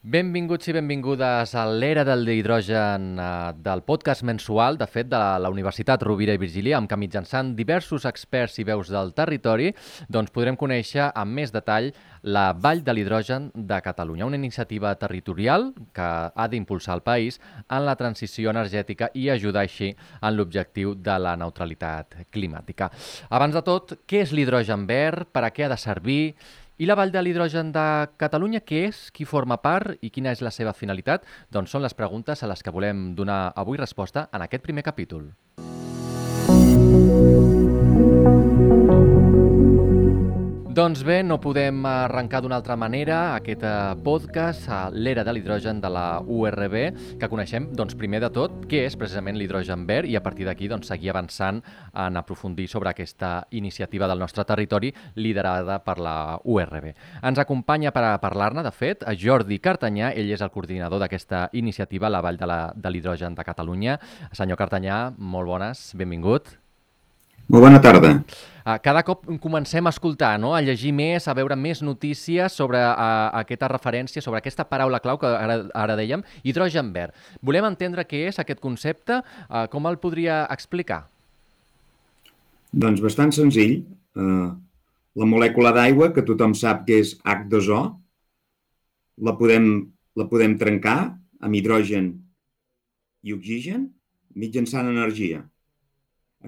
Benvinguts 0.00 0.64
i 0.70 0.72
benvingudes 0.72 1.50
a 1.60 1.66
l'era 1.68 2.06
del 2.08 2.24
hidrogen 2.32 3.18
eh, 3.20 3.24
del 3.60 3.82
podcast 3.84 4.22
mensual, 4.24 4.78
de 4.80 4.86
fet, 4.88 5.10
de 5.12 5.18
la 5.44 5.50
Universitat 5.52 6.00
Rovira 6.00 6.32
i 6.32 6.40
Virgília, 6.40 6.78
amb 6.78 6.88
què 6.88 6.96
mitjançant 6.96 7.50
diversos 7.58 8.06
experts 8.08 8.56
i 8.56 8.64
veus 8.64 8.88
del 8.88 9.12
territori 9.12 9.68
doncs 10.08 10.32
podrem 10.32 10.56
conèixer 10.56 11.10
amb 11.12 11.36
més 11.36 11.52
detall 11.52 11.90
la 12.22 12.54
Vall 12.56 12.80
de 12.80 12.94
l'Hidrogen 12.96 13.50
de 13.52 13.82
Catalunya, 13.84 14.24
una 14.24 14.40
iniciativa 14.40 14.94
territorial 14.96 15.68
que 15.92 16.08
ha 16.32 16.48
d'impulsar 16.48 16.96
el 16.96 17.04
país 17.04 17.36
en 17.68 17.84
la 17.84 17.98
transició 18.00 18.56
energètica 18.56 19.10
i 19.12 19.28
ajudar 19.28 19.66
així 19.66 19.92
en 19.92 20.32
l'objectiu 20.32 20.94
de 20.96 21.18
la 21.20 21.36
neutralitat 21.36 22.22
climàtica. 22.32 22.88
Abans 23.28 23.52
de 23.52 23.64
tot, 23.68 23.98
què 24.08 24.24
és 24.24 24.32
l'hidrogen 24.32 24.88
verd? 24.88 25.28
Per 25.28 25.44
a 25.44 25.52
què 25.52 25.68
ha 25.68 25.72
de 25.76 25.80
servir? 25.80 26.22
I 26.80 26.86
la 26.86 26.94
Vall 26.96 27.10
de 27.12 27.20
l'Hidrogen 27.20 27.74
de 27.74 27.82
Catalunya, 28.16 28.62
què 28.64 28.86
és, 28.86 29.00
qui 29.12 29.26
forma 29.28 29.58
part 29.60 30.00
i 30.00 30.08
quina 30.08 30.32
és 30.32 30.40
la 30.40 30.48
seva 30.48 30.72
finalitat? 30.72 31.28
Doncs 31.52 31.76
són 31.76 31.84
les 31.84 31.92
preguntes 31.98 32.40
a 32.40 32.48
les 32.48 32.64
que 32.64 32.72
volem 32.72 33.10
donar 33.18 33.52
avui 33.52 33.76
resposta 33.76 34.30
en 34.32 34.48
aquest 34.48 34.64
primer 34.64 34.86
capítol. 34.88 35.28
Doncs 40.80 41.02
bé, 41.04 41.18
no 41.20 41.36
podem 41.36 41.82
arrencar 41.84 42.38
d'una 42.40 42.56
altra 42.56 42.72
manera 42.72 43.34
aquest 43.34 43.66
eh, 43.68 43.72
podcast 44.00 44.64
a 44.72 44.78
l'era 44.88 45.20
de 45.26 45.34
l'hidrogen 45.34 45.76
de 45.82 45.90
la 45.92 46.04
URB, 46.24 46.76
que 47.20 47.28
coneixem, 47.28 47.66
doncs, 47.76 47.92
primer 48.00 48.22
de 48.24 48.30
tot, 48.32 48.54
què 48.70 48.86
és 48.86 48.96
precisament 48.96 49.36
l'hidrogen 49.36 49.82
verd 49.84 50.08
i 50.08 50.16
a 50.16 50.22
partir 50.24 50.46
d'aquí 50.48 50.70
doncs, 50.72 50.88
seguir 50.88 51.10
avançant 51.12 51.58
en 51.92 52.16
aprofundir 52.16 52.64
sobre 52.72 52.94
aquesta 52.94 53.42
iniciativa 53.50 54.08
del 54.08 54.24
nostre 54.24 54.46
territori 54.48 54.94
liderada 55.20 55.82
per 55.84 55.98
la 56.00 56.38
URB. 56.48 56.88
Ens 57.28 57.42
acompanya 57.44 57.92
per 57.92 58.06
a 58.14 58.16
parlar-ne, 58.24 58.64
de 58.64 58.72
fet, 58.72 59.04
a 59.04 59.12
Jordi 59.12 59.60
Cartanyà, 59.60 60.14
ell 60.16 60.32
és 60.32 60.40
el 60.40 60.54
coordinador 60.54 61.04
d'aquesta 61.04 61.50
iniciativa 61.60 62.08
a 62.08 62.14
la 62.16 62.24
Vall 62.24 62.40
de 62.40 62.88
l'Hidrogen 62.96 63.36
de, 63.36 63.42
de 63.42 63.48
Catalunya. 63.52 64.00
Senyor 64.32 64.56
Cartanyà, 64.64 65.10
molt 65.18 65.52
bones, 65.52 65.90
benvingut. 65.92 66.54
Molt 67.50 67.64
bona 67.64 67.80
tarda. 67.82 68.12
Uh, 68.60 68.76
cada 68.78 69.00
cop 69.02 69.24
comencem 69.42 69.82
a 69.82 69.90
escoltar, 69.90 70.36
no? 70.38 70.52
a 70.54 70.60
llegir 70.62 70.92
més, 70.94 71.24
a 71.26 71.34
veure 71.34 71.56
més 71.58 71.80
notícies 71.82 72.54
sobre 72.54 72.78
uh, 72.78 73.26
aquesta 73.40 73.66
referència, 73.72 74.22
sobre 74.22 74.38
aquesta 74.38 74.68
paraula 74.70 75.00
clau 75.02 75.18
que 75.18 75.26
ara, 75.26 75.56
ara 75.74 75.96
dèiem, 75.98 76.22
hidrogen 76.46 76.92
verd. 76.94 77.16
Volem 77.42 77.66
entendre 77.66 78.06
què 78.06 78.22
és 78.28 78.38
aquest 78.38 78.62
concepte, 78.62 79.18
uh, 79.48 79.64
com 79.72 79.90
el 79.90 79.98
podria 79.98 80.44
explicar? 80.54 81.00
Doncs 82.70 83.02
bastant 83.02 83.34
senzill. 83.34 83.80
Uh, 84.14 84.54
la 85.18 85.26
molècula 85.26 85.74
d'aigua, 85.74 86.12
que 86.14 86.22
tothom 86.22 86.54
sap 86.54 86.86
que 86.86 87.02
és 87.02 87.16
H2O, 87.26 87.82
la 89.26 89.38
podem, 89.40 89.72
la 90.14 90.30
podem 90.30 90.54
trencar 90.60 91.00
amb 91.42 91.58
hidrogen 91.58 92.12
i 93.26 93.34
oxigen 93.34 93.88
mitjançant 94.38 94.86
energia. 94.86 95.48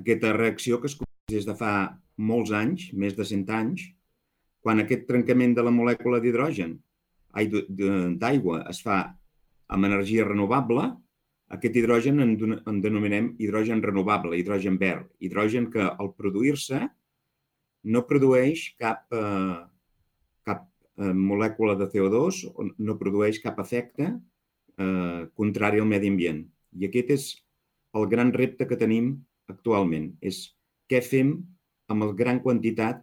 Aquesta 0.01 0.33
reacció 0.37 0.81
que 0.81 0.89
es 0.91 0.97
coneix 0.97 1.35
des 1.37 1.49
de 1.49 1.57
fa 1.59 1.73
molts 2.17 2.53
anys, 2.57 2.89
més 2.93 3.17
de 3.19 3.27
100 3.29 3.51
anys, 3.59 3.85
quan 4.63 4.81
aquest 4.81 5.07
trencament 5.09 5.57
de 5.59 5.65
la 5.67 5.75
molècula 5.75 6.21
d'hidrogen, 6.23 6.77
d'aigua, 7.33 8.63
es 8.71 8.83
fa 8.85 8.99
amb 9.73 9.89
energia 9.89 10.27
renovable, 10.29 10.91
aquest 11.53 11.77
hidrogen 11.77 12.21
en, 12.25 12.33
en 12.57 12.81
denominem 12.85 13.33
hidrogen 13.43 13.83
renovable, 13.85 14.39
hidrogen 14.39 14.79
verd, 14.81 15.09
hidrogen 15.21 15.69
que 15.73 15.85
al 15.85 16.13
produir-se 16.17 16.81
no 17.93 18.05
produeix 18.09 18.71
cap, 18.81 19.05
eh, 19.13 19.59
cap 20.49 20.65
eh, 20.97 21.13
molècula 21.13 21.77
de 21.81 21.91
CO2, 21.93 22.45
no 22.79 22.99
produeix 23.01 23.41
cap 23.45 23.61
efecte 23.61 24.09
eh, 24.09 25.21
contrari 25.37 25.83
al 25.83 25.91
medi 25.91 26.13
ambient. 26.13 26.45
I 26.79 26.89
aquest 26.89 27.13
és 27.19 27.29
el 27.99 28.09
gran 28.09 28.33
repte 28.33 28.69
que 28.69 28.81
tenim 28.81 29.13
actualment, 29.51 30.13
és 30.21 30.45
què 30.91 31.01
fem 31.05 31.35
amb 31.93 32.07
la 32.07 32.13
gran 32.19 32.41
quantitat 32.45 33.03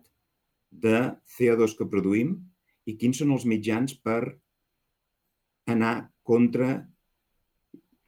de 0.69 1.01
CO2 1.35 1.75
que 1.77 1.89
produïm 1.89 2.35
i 2.89 2.95
quins 2.97 3.19
són 3.21 3.33
els 3.35 3.45
mitjans 3.49 3.95
per 4.05 4.21
anar 5.69 6.09
contra 6.25 6.69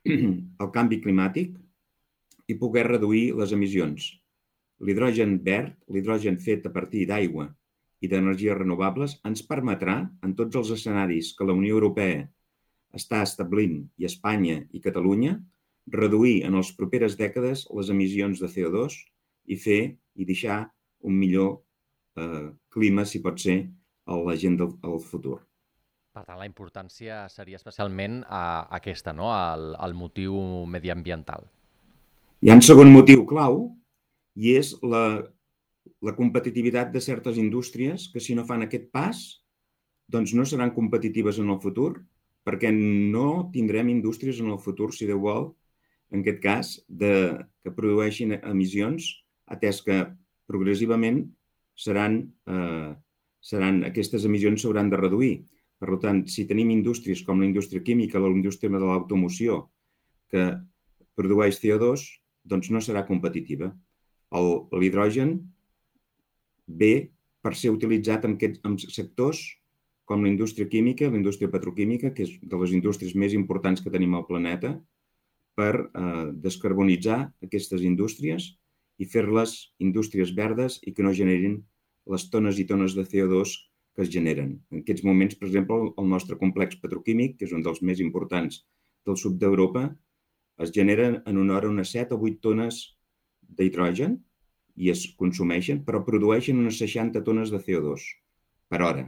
el 0.05 0.71
canvi 0.73 1.01
climàtic 1.03 1.57
i 2.49 2.57
poder 2.57 2.87
reduir 2.87 3.31
les 3.37 3.53
emissions. 3.57 4.07
L'hidrogen 4.81 5.37
verd, 5.45 5.75
l'hidrogen 5.93 6.39
fet 6.41 6.65
a 6.65 6.73
partir 6.73 7.05
d'aigua 7.09 7.51
i 8.01 8.09
d'energies 8.09 8.57
renovables, 8.57 9.19
ens 9.29 9.43
permetrà, 9.45 9.99
en 10.25 10.33
tots 10.37 10.57
els 10.57 10.71
escenaris 10.73 11.35
que 11.37 11.45
la 11.45 11.53
Unió 11.53 11.77
Europea 11.77 12.23
està 12.97 13.21
establint, 13.21 13.83
i 14.01 14.07
Espanya 14.09 14.57
i 14.73 14.81
Catalunya, 14.81 15.35
reduir 15.87 16.43
en 16.45 16.57
les 16.59 16.71
properes 16.77 17.17
dècades 17.17 17.65
les 17.73 17.89
emissions 17.89 18.41
de 18.41 18.49
CO2 18.51 18.97
i 19.49 19.57
fer 19.57 19.81
i 20.15 20.27
deixar 20.27 20.63
un 21.07 21.17
millor 21.17 21.61
eh, 22.17 22.51
clima, 22.69 23.05
si 23.05 23.21
pot 23.23 23.39
ser, 23.41 23.63
a 24.05 24.17
la 24.17 24.35
gent 24.37 24.57
del, 24.59 24.75
al 24.85 24.99
futur. 25.01 25.39
Per 26.11 26.23
tant, 26.25 26.37
la 26.37 26.47
importància 26.47 27.23
seria 27.31 27.57
especialment 27.57 28.21
a, 28.27 28.67
aquesta, 28.77 29.13
no? 29.15 29.29
el, 29.31 29.71
el 29.79 29.93
motiu 29.95 30.35
mediambiental. 30.67 31.47
Hi 32.41 32.51
ha 32.51 32.57
un 32.57 32.65
segon 32.65 32.91
motiu 32.91 33.23
clau 33.29 33.61
i 34.35 34.55
és 34.59 34.73
la, 34.83 35.21
la 36.03 36.15
competitivitat 36.17 36.91
de 36.91 37.01
certes 37.03 37.37
indústries 37.39 38.09
que 38.11 38.19
si 38.19 38.35
no 38.35 38.45
fan 38.47 38.65
aquest 38.65 38.89
pas 38.91 39.21
doncs 40.11 40.33
no 40.35 40.43
seran 40.45 40.73
competitives 40.75 41.39
en 41.39 41.53
el 41.53 41.61
futur 41.63 41.93
perquè 42.43 42.71
no 42.73 43.51
tindrem 43.53 43.91
indústries 43.93 44.41
en 44.41 44.49
el 44.51 44.59
futur, 44.59 44.89
si 44.91 45.07
Déu 45.07 45.21
vol, 45.23 45.51
en 46.11 46.23
aquest 46.23 46.41
cas, 46.43 46.71
de, 46.87 47.13
que 47.63 47.73
produeixin 47.75 48.35
emissions 48.39 49.07
atès 49.51 49.81
que 49.85 50.01
progressivament 50.51 51.23
seran, 51.75 52.21
eh, 52.47 52.91
seran, 53.41 53.83
aquestes 53.87 54.25
emissions 54.27 54.63
s'hauran 54.63 54.91
de 54.91 54.99
reduir. 54.99 55.35
Per 55.81 55.97
tant, 56.03 56.25
si 56.29 56.45
tenim 56.45 56.69
indústries 56.69 57.23
com 57.25 57.39
la 57.41 57.47
indústria 57.47 57.81
química, 57.81 58.19
la 58.21 58.29
indústria 58.29 58.69
de 58.69 58.81
l'automoció, 58.83 59.63
que 60.29 60.43
produeix 61.17 61.57
CO2, 61.59 62.03
doncs 62.45 62.69
no 62.71 62.81
serà 62.81 63.05
competitiva. 63.07 63.71
L'hidrogen 64.31 65.33
ve 66.67 67.11
per 67.41 67.55
ser 67.57 67.73
utilitzat 67.73 68.27
en, 68.27 68.37
aquests, 68.37 68.61
en 68.67 68.77
sectors 68.79 69.41
com 70.05 70.23
la 70.23 70.29
indústria 70.29 70.69
química, 70.69 71.09
la 71.09 71.19
indústria 71.19 71.49
petroquímica, 71.51 72.11
que 72.15 72.27
és 72.27 72.37
de 72.41 72.57
les 72.61 72.73
indústries 72.77 73.15
més 73.15 73.35
importants 73.37 73.81
que 73.81 73.91
tenim 73.93 74.15
al 74.15 74.27
planeta, 74.27 74.75
per 75.57 75.73
eh, 75.77 76.27
descarbonitzar 76.45 77.19
aquestes 77.45 77.83
indústries 77.87 78.51
i 79.01 79.07
fer-les 79.09 79.55
indústries 79.83 80.31
verdes 80.37 80.79
i 80.87 80.93
que 80.95 81.03
no 81.05 81.13
generin 81.17 81.59
les 82.11 82.27
tones 82.33 82.59
i 82.61 82.65
tones 82.69 82.95
de 82.97 83.05
CO2 83.05 83.53
que 83.95 84.05
es 84.05 84.11
generen. 84.13 84.55
En 84.71 84.81
aquests 84.81 85.03
moments, 85.03 85.35
per 85.37 85.49
exemple, 85.49 85.91
el 85.99 86.09
nostre 86.09 86.37
complex 86.39 86.79
petroquímic, 86.81 87.37
que 87.37 87.47
és 87.47 87.55
un 87.55 87.63
dels 87.65 87.81
més 87.81 87.99
importants 88.03 88.61
del 89.05 89.17
sud 89.19 89.37
d'Europa, 89.41 89.89
es 90.61 90.71
genera 90.75 91.07
en 91.25 91.39
una 91.41 91.57
hora 91.57 91.69
unes 91.69 91.91
7 91.95 92.15
o 92.15 92.21
8 92.21 92.41
tones 92.45 92.81
d'hidrogen 93.57 94.19
i 94.77 94.91
es 94.93 95.03
consumeixen, 95.19 95.81
però 95.87 96.03
produeixen 96.05 96.59
unes 96.61 96.77
60 96.79 97.23
tones 97.27 97.51
de 97.51 97.59
CO2 97.59 98.05
per 98.71 98.81
hora. 98.85 99.07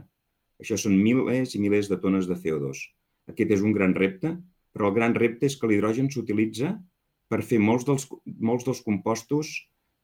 Això 0.60 0.76
són 0.78 0.98
milers 1.00 1.54
i 1.56 1.62
milers 1.62 1.88
de 1.90 1.98
tones 2.02 2.28
de 2.30 2.36
CO2. 2.38 2.82
Aquest 3.32 3.54
és 3.56 3.62
un 3.64 3.72
gran 3.72 3.94
repte, 3.96 4.34
però 4.74 4.90
el 4.90 4.96
gran 4.98 5.14
repte 5.14 5.46
és 5.46 5.56
que 5.58 5.70
l'hidrogen 5.70 6.10
s'utilitza 6.10 6.74
per 7.30 7.40
fer 7.46 7.60
molts 7.62 7.86
dels, 7.88 8.08
molts 8.26 8.66
dels 8.66 8.82
compostos 8.84 9.54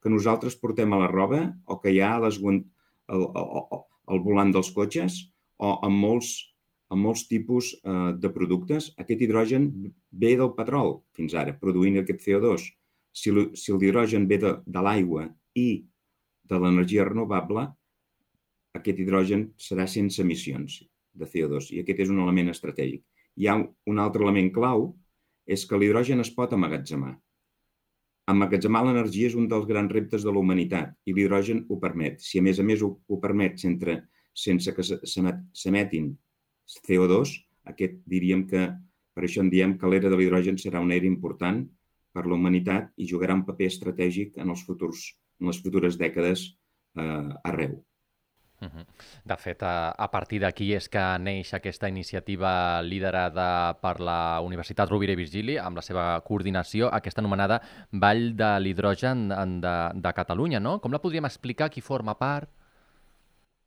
que 0.01 0.09
nosaltres 0.09 0.57
portem 0.57 0.93
a 0.93 1.01
la 1.03 1.09
roba 1.11 1.43
o 1.67 1.77
que 1.83 1.93
hi 1.93 1.99
ha 2.01 2.15
a 2.15 2.21
les, 2.23 2.39
al, 2.41 3.25
al, 3.35 3.83
al 4.11 4.23
volant 4.23 4.53
dels 4.55 4.71
cotxes 4.75 5.19
o 5.61 5.75
en 5.85 5.93
molts, 5.93 6.31
en 6.91 7.01
molts 7.03 7.27
tipus 7.29 7.73
eh, 7.75 8.11
de 8.17 8.31
productes. 8.33 8.89
Aquest 9.03 9.21
hidrogen 9.21 9.69
ve 10.23 10.33
del 10.39 10.55
petrol 10.57 11.01
fins 11.17 11.35
ara, 11.37 11.53
produint 11.59 12.01
aquest 12.01 12.23
CO2. 12.25 12.65
Si, 13.11 13.31
l'hidrogen 13.31 14.25
ve 14.27 14.39
de, 14.41 14.55
de 14.65 14.83
l'aigua 14.87 15.27
i 15.59 15.83
de 16.47 16.59
l'energia 16.59 17.05
renovable, 17.07 17.67
aquest 18.75 18.99
hidrogen 19.03 19.49
serà 19.59 19.85
sense 19.87 20.23
emissions 20.23 20.79
de 21.11 21.27
CO2 21.27 21.73
i 21.75 21.81
aquest 21.81 22.05
és 22.05 22.11
un 22.11 22.21
element 22.23 22.49
estratègic. 22.51 23.03
Hi 23.37 23.47
ha 23.47 23.57
un 23.61 23.99
altre 24.03 24.23
element 24.25 24.51
clau, 24.55 24.89
és 25.47 25.65
que 25.67 25.77
l'hidrogen 25.79 26.23
es 26.23 26.31
pot 26.35 26.53
amagatzemar. 26.55 27.13
Emmagatzemar 28.31 28.83
l'energia 28.85 29.31
és 29.31 29.35
un 29.35 29.47
dels 29.51 29.67
grans 29.67 29.91
reptes 29.91 30.23
de 30.23 30.31
la 30.31 30.39
humanitat 30.39 30.93
i 31.09 31.15
l'hidrogen 31.15 31.65
ho 31.69 31.79
permet. 31.81 32.21
Si 32.23 32.39
a 32.39 32.45
més 32.45 32.61
a 32.61 32.65
més 32.67 32.83
ho, 32.85 32.91
ho 33.07 33.19
permet 33.23 33.59
sense, 33.59 33.97
sense 34.45 34.75
que 34.77 34.85
s'emetin 34.85 36.11
CO2, 36.87 37.33
aquest 37.73 37.99
diríem 38.07 38.45
que, 38.47 38.69
per 39.15 39.25
això 39.27 39.43
en 39.43 39.51
diem 39.51 39.75
que 39.77 39.89
l'era 39.91 40.11
de 40.11 40.19
l'hidrogen 40.19 40.59
serà 40.61 40.79
una 40.83 40.95
era 40.95 41.09
important 41.09 41.65
per 42.15 42.27
la 42.27 42.37
humanitat 42.37 42.91
i 42.97 43.07
jugarà 43.09 43.35
un 43.35 43.45
paper 43.47 43.67
estratègic 43.71 44.37
en, 44.37 44.53
els 44.53 44.63
futurs, 44.67 45.03
en 45.41 45.51
les 45.51 45.59
futures 45.63 45.97
dècades 45.99 46.45
eh, 46.47 47.29
arreu. 47.51 47.79
De 48.61 49.37
fet, 49.41 49.63
a 49.65 50.07
partir 50.13 50.39
d'aquí 50.43 50.67
és 50.77 50.87
que 50.91 51.01
neix 51.17 51.49
aquesta 51.57 51.89
iniciativa 51.89 52.81
liderada 52.85 53.73
per 53.81 53.95
la 53.99 54.39
Universitat 54.45 54.89
Rovira 54.91 55.15
i 55.15 55.19
Virgili 55.19 55.57
amb 55.57 55.79
la 55.79 55.83
seva 55.85 56.05
coordinació, 56.27 56.89
aquesta 56.93 57.23
anomenada 57.23 57.57
Vall 57.91 58.35
de 58.37 58.51
l'Hidrogen 58.61 59.29
de, 59.63 59.75
de 59.97 60.13
Catalunya, 60.13 60.61
no? 60.61 60.77
Com 60.83 60.93
la 60.93 61.01
podríem 61.01 61.25
explicar? 61.25 61.71
Qui 61.73 61.81
forma 61.81 62.13
part? 62.19 62.51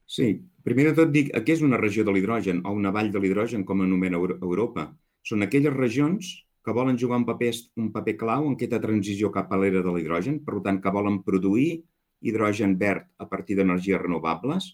Sí, 0.07 0.29
primer 0.63 0.91
de 0.91 0.95
tot 1.01 1.11
dic, 1.11 1.33
què 1.33 1.57
és 1.57 1.65
una 1.65 1.81
regió 1.81 2.05
de 2.05 2.13
l'hidrogen 2.13 2.61
o 2.63 2.75
una 2.77 2.93
vall 2.95 3.11
de 3.11 3.23
l'hidrogen, 3.23 3.65
com 3.65 3.83
anomena 3.83 4.21
Europa? 4.21 4.91
Són 5.25 5.43
aquelles 5.43 5.75
regions 5.75 6.31
que 6.65 6.73
volen 6.77 6.99
jugar 7.01 7.19
un 7.23 7.27
paper, 7.27 7.51
un 7.81 7.91
paper 7.93 8.15
clau 8.21 8.47
en 8.47 8.55
aquesta 8.55 8.81
transició 8.85 9.33
cap 9.33 9.51
a 9.53 9.59
l'era 9.59 9.83
de 9.83 9.97
l'hidrogen, 9.97 10.39
per 10.45 10.61
tant, 10.63 10.81
que 10.85 10.93
volen 10.93 11.23
produir 11.25 11.83
hidrogen 12.25 12.79
verd 12.81 13.09
a 13.19 13.27
partir 13.29 13.57
d'energies 13.57 14.01
renovables, 14.01 14.71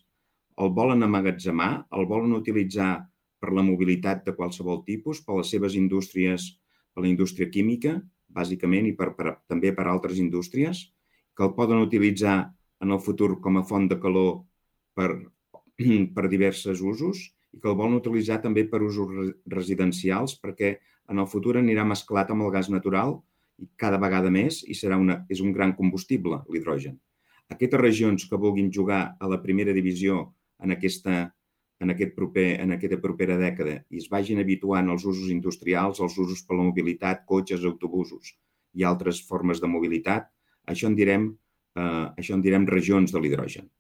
el 0.60 0.72
volen 0.76 1.02
amagatzemar, 1.06 1.70
el 1.96 2.06
volen 2.10 2.36
utilitzar 2.36 2.92
per 3.40 3.52
la 3.56 3.64
mobilitat 3.64 4.26
de 4.26 4.34
qualsevol 4.36 4.82
tipus, 4.84 5.22
per 5.24 5.38
les 5.38 5.50
seves 5.54 5.76
indústries, 5.78 6.50
per 6.92 7.04
la 7.04 7.10
indústria 7.10 7.48
química, 7.48 7.96
bàsicament, 8.28 8.90
i 8.90 8.94
per, 8.96 9.14
per, 9.16 9.38
també 9.48 9.72
per 9.76 9.86
altres 9.88 10.20
indústries, 10.20 10.84
que 11.36 11.46
el 11.46 11.54
poden 11.56 11.80
utilitzar 11.80 12.52
en 12.84 12.92
el 12.92 13.00
futur 13.00 13.38
com 13.40 13.56
a 13.56 13.64
font 13.64 13.88
de 13.88 13.96
calor 14.00 14.42
per, 14.96 15.10
per 16.14 16.28
diversos 16.28 16.82
usos 16.84 17.24
i 17.56 17.58
que 17.58 17.70
el 17.70 17.76
volen 17.78 17.98
utilitzar 17.98 18.40
també 18.44 18.66
per 18.68 18.82
usos 18.84 19.32
residencials 19.48 20.36
perquè 20.42 20.76
en 21.10 21.18
el 21.18 21.28
futur 21.30 21.56
anirà 21.58 21.86
mesclat 21.88 22.30
amb 22.30 22.44
el 22.46 22.52
gas 22.54 22.68
natural 22.70 23.16
i 23.58 23.68
cada 23.80 23.98
vegada 24.02 24.30
més 24.32 24.60
i 24.68 24.76
serà 24.76 24.98
una, 25.00 25.22
és 25.28 25.40
un 25.40 25.52
gran 25.56 25.72
combustible, 25.76 26.42
l'hidrogen. 26.52 27.00
Aquestes 27.50 27.80
regions 27.80 28.28
que 28.30 28.38
vulguin 28.38 28.70
jugar 28.72 29.16
a 29.18 29.28
la 29.28 29.40
primera 29.42 29.74
divisió 29.74 30.28
en 30.62 30.74
aquesta, 30.76 31.20
en, 31.80 31.92
aquest 31.94 32.14
proper, 32.16 32.46
en 32.60 32.76
aquesta 32.76 33.00
propera 33.02 33.36
dècada 33.40 33.80
i 33.90 34.00
es 34.02 34.08
vagin 34.12 34.40
habituant 34.42 34.90
als 34.92 35.06
usos 35.08 35.30
industrials, 35.32 36.00
als 36.00 36.18
usos 36.18 36.44
per 36.46 36.58
la 36.58 36.66
mobilitat, 36.68 37.24
cotxes, 37.28 37.64
autobusos 37.64 38.34
i 38.76 38.84
altres 38.86 39.20
formes 39.26 39.60
de 39.60 39.68
mobilitat, 39.70 40.28
això 40.70 40.90
en 40.90 40.96
direm, 40.98 41.30
eh, 41.76 42.06
això 42.20 42.36
en 42.36 42.44
direm 42.44 42.68
regions 42.68 43.12
de 43.12 43.22
l'hidrogen. 43.22 43.70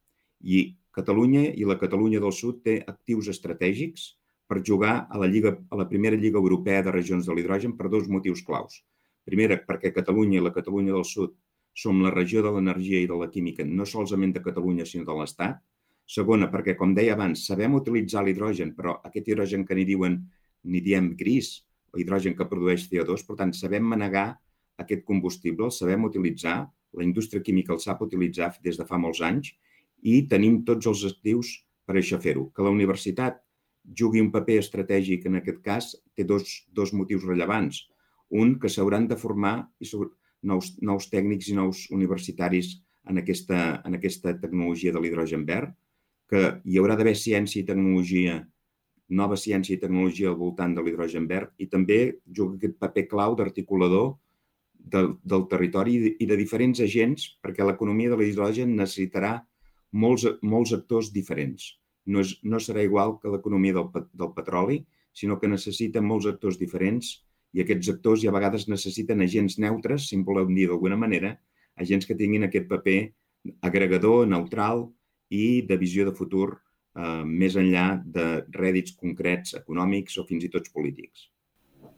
I 0.40 0.76
Catalunya 0.90 1.52
i 1.54 1.66
la 1.68 1.78
Catalunya 1.78 2.18
del 2.18 2.32
Sud 2.34 2.64
té 2.66 2.80
actius 2.82 3.28
estratègics 3.30 4.16
per 4.50 4.64
jugar 4.66 5.06
a 5.06 5.20
la, 5.22 5.28
Lliga, 5.30 5.52
a 5.70 5.76
la 5.78 5.86
primera 5.86 6.18
Lliga 6.18 6.40
Europea 6.40 6.82
de 6.82 6.90
Regions 6.90 7.28
de 7.28 7.36
l'Hidrogen 7.36 7.76
per 7.78 7.86
dos 7.92 8.08
motius 8.10 8.42
claus. 8.42 8.80
Primera, 9.22 9.60
perquè 9.62 9.92
Catalunya 9.94 10.40
i 10.40 10.42
la 10.42 10.50
Catalunya 10.50 10.96
del 10.96 11.06
Sud 11.06 11.36
som 11.78 12.00
la 12.02 12.10
regió 12.10 12.42
de 12.42 12.50
l'energia 12.50 12.98
i 12.98 13.06
de 13.06 13.14
la 13.14 13.28
química 13.30 13.62
no 13.64 13.86
solament 13.86 14.34
de 14.34 14.42
Catalunya, 14.42 14.86
sinó 14.88 15.06
de 15.06 15.18
l'Estat, 15.20 15.60
Segona, 16.10 16.48
perquè, 16.50 16.74
com 16.78 16.90
deia 16.96 17.14
abans, 17.14 17.44
sabem 17.46 17.76
utilitzar 17.78 18.24
l'hidrogen, 18.26 18.72
però 18.74 18.96
aquest 19.06 19.28
hidrogen 19.30 19.62
que 19.66 19.76
n'hi 19.78 19.86
diuen, 19.86 20.16
n'hi 20.66 20.80
diem 20.82 21.12
gris, 21.18 21.52
o 21.94 22.00
hidrogen 22.02 22.34
que 22.38 22.46
produeix 22.50 22.88
CO2, 22.90 23.22
per 23.26 23.36
tant, 23.38 23.52
sabem 23.54 23.86
manegar 23.92 24.26
aquest 24.82 25.04
combustible, 25.06 25.68
el 25.68 25.74
sabem 25.74 26.06
utilitzar, 26.08 26.56
la 26.98 27.06
indústria 27.06 27.44
química 27.46 27.74
el 27.74 27.78
sap 27.82 28.02
utilitzar 28.02 28.50
des 28.64 28.78
de 28.80 28.86
fa 28.86 28.98
molts 28.98 29.20
anys 29.22 29.52
i 30.02 30.24
tenim 30.32 30.64
tots 30.66 30.88
els 30.90 31.04
actius 31.06 31.52
per 31.86 31.96
això 32.00 32.18
fer-ho. 32.22 32.48
Que 32.54 32.66
la 32.66 32.72
universitat 32.74 33.38
jugui 34.00 34.22
un 34.22 34.32
paper 34.34 34.58
estratègic 34.62 35.26
en 35.30 35.38
aquest 35.38 35.60
cas 35.62 35.92
té 36.18 36.26
dos, 36.26 36.64
dos 36.74 36.94
motius 36.96 37.26
rellevants. 37.28 37.84
Un, 38.30 38.56
que 38.62 38.70
s'hauran 38.70 39.06
de 39.10 39.18
formar 39.18 39.54
nous, 40.42 40.72
nous 40.80 41.08
tècnics 41.12 41.50
i 41.50 41.56
nous 41.58 41.86
universitaris 41.94 42.78
en 43.10 43.22
aquesta, 43.22 43.80
en 43.86 43.98
aquesta 43.98 44.34
tecnologia 44.42 44.94
de 44.94 45.02
l'hidrogen 45.02 45.46
verd, 45.46 45.74
que 46.30 46.40
hi 46.64 46.78
haurà 46.78 46.96
d'haver 46.96 47.16
ciència 47.18 47.60
i 47.60 47.66
tecnologia, 47.66 48.38
nova 49.20 49.36
ciència 49.42 49.74
i 49.74 49.80
tecnologia 49.82 50.30
al 50.30 50.38
voltant 50.38 50.76
de 50.76 50.82
l'hidrogen 50.86 51.26
verd 51.30 51.50
i 51.58 51.66
també 51.70 52.00
juga 52.38 52.56
aquest 52.56 52.76
paper 52.78 53.06
clau 53.10 53.34
d'articulador 53.38 54.12
del, 54.94 55.16
del 55.24 55.46
territori 55.50 55.96
i 56.22 56.28
de 56.30 56.38
diferents 56.38 56.80
agents 56.86 57.26
perquè 57.42 57.66
l'economia 57.66 58.12
de 58.12 58.20
l'hidrogen 58.20 58.76
necessitarà 58.78 59.32
molts, 59.92 60.26
molts 60.42 60.72
actors 60.76 61.10
diferents. 61.12 61.74
No, 62.06 62.22
és, 62.22 62.36
no 62.42 62.62
serà 62.62 62.84
igual 62.86 63.18
que 63.20 63.32
l'economia 63.32 63.76
del, 63.76 63.90
del 64.14 64.30
petroli, 64.36 64.80
sinó 65.12 65.36
que 65.40 65.50
necessita 65.50 66.00
molts 66.00 66.30
actors 66.30 66.58
diferents 66.58 67.18
i 67.52 67.64
aquests 67.64 67.90
actors 67.96 68.22
i 68.22 68.30
a 68.30 68.34
vegades 68.34 68.68
necessiten 68.70 69.26
agents 69.26 69.58
neutres, 69.58 70.06
si 70.08 70.16
en 70.16 70.24
voleu 70.24 70.46
dir 70.48 70.68
d'alguna 70.70 70.96
manera, 70.96 71.34
agents 71.76 72.06
que 72.06 72.14
tinguin 72.14 72.46
aquest 72.46 72.70
paper 72.70 72.98
agregador, 73.66 74.26
neutral, 74.30 74.86
i 75.30 75.62
de 75.66 75.78
visió 75.80 76.06
de 76.06 76.14
futur 76.14 76.48
eh, 76.52 77.24
més 77.24 77.56
enllà 77.56 77.88
de 78.04 78.30
rèdits 78.54 78.96
concrets 78.98 79.54
econòmics 79.62 80.18
o 80.18 80.26
fins 80.28 80.44
i 80.44 80.52
tot 80.52 80.68
polítics. 80.74 81.30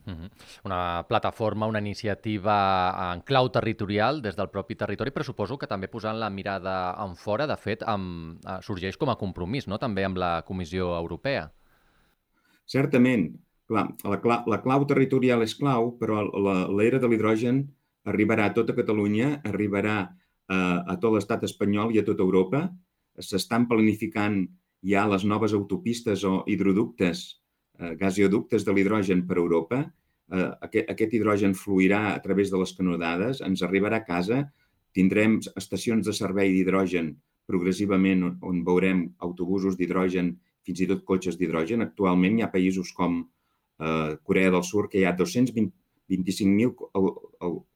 -huh. 0.06 0.30
Una 0.64 1.04
plataforma, 1.08 1.66
una 1.66 1.78
iniciativa 1.78 3.12
en 3.12 3.22
clau 3.22 3.50
territorial 3.50 4.22
des 4.22 4.36
del 4.36 4.50
propi 4.50 4.74
territori, 4.74 5.10
però 5.10 5.24
suposo 5.24 5.58
que 5.58 5.66
també 5.66 5.88
posant 5.88 6.18
la 6.18 6.30
mirada 6.30 6.94
en 7.02 7.16
fora, 7.16 7.46
de 7.46 7.56
fet, 7.56 7.82
amb, 7.86 8.38
eh, 8.44 8.58
sorgeix 8.62 8.96
com 8.96 9.10
a 9.10 9.16
compromís, 9.16 9.68
no?, 9.68 9.78
també 9.78 10.04
amb 10.04 10.18
la 10.18 10.42
Comissió 10.46 10.96
Europea. 10.98 11.50
Certament. 12.66 13.32
Clar, 13.68 13.86
la, 14.04 14.18
clau, 14.20 14.42
la 14.50 14.58
clau 14.60 14.84
territorial 14.86 15.42
és 15.42 15.54
clau, 15.54 15.92
però 15.96 16.20
l'era 16.76 16.98
de 16.98 17.08
l'hidrogen 17.08 17.62
arribarà 18.04 18.46
a 18.46 18.52
tota 18.52 18.74
Catalunya, 18.74 19.40
arribarà 19.44 19.96
a, 20.48 20.58
a 20.92 20.96
tot 21.00 21.14
l'estat 21.14 21.44
espanyol 21.46 21.94
i 21.94 22.00
a 22.00 22.04
tota 22.04 22.26
Europa, 22.26 22.66
s'estan 23.18 23.66
planificant 23.68 24.44
ja 24.82 25.06
les 25.06 25.24
noves 25.24 25.54
autopistes 25.54 26.24
o 26.24 26.42
hidroductes, 26.46 27.40
eh, 27.78 27.94
gasoductes 27.96 28.64
de 28.64 28.72
l'hidrogen 28.72 29.26
per 29.26 29.38
Europa. 29.38 29.82
Eh, 30.32 30.50
aquest, 30.60 30.90
aquest 30.90 31.14
hidrogen 31.14 31.54
fluirà 31.54 32.14
a 32.14 32.20
través 32.22 32.50
de 32.50 32.58
les 32.58 32.72
canonades, 32.72 33.40
ens 33.40 33.62
arribarà 33.62 33.96
a 34.00 34.04
casa, 34.04 34.52
tindrem 34.92 35.40
estacions 35.56 36.06
de 36.06 36.12
servei 36.12 36.52
d'hidrogen 36.52 37.16
progressivament 37.46 38.22
on, 38.24 38.38
on 38.42 38.64
veurem 38.64 39.14
autobusos 39.18 39.76
d'hidrogen, 39.76 40.36
fins 40.62 40.80
i 40.80 40.86
tot 40.86 41.04
cotxes 41.04 41.38
d'hidrogen. 41.38 41.82
Actualment 41.82 42.38
hi 42.38 42.42
ha 42.42 42.50
països 42.52 42.92
com 42.96 43.22
eh, 43.22 44.16
Corea 44.22 44.50
del 44.50 44.64
Sur 44.64 44.88
que 44.88 45.00
hi 45.00 45.04
ha 45.04 45.16
225.000 45.18 46.74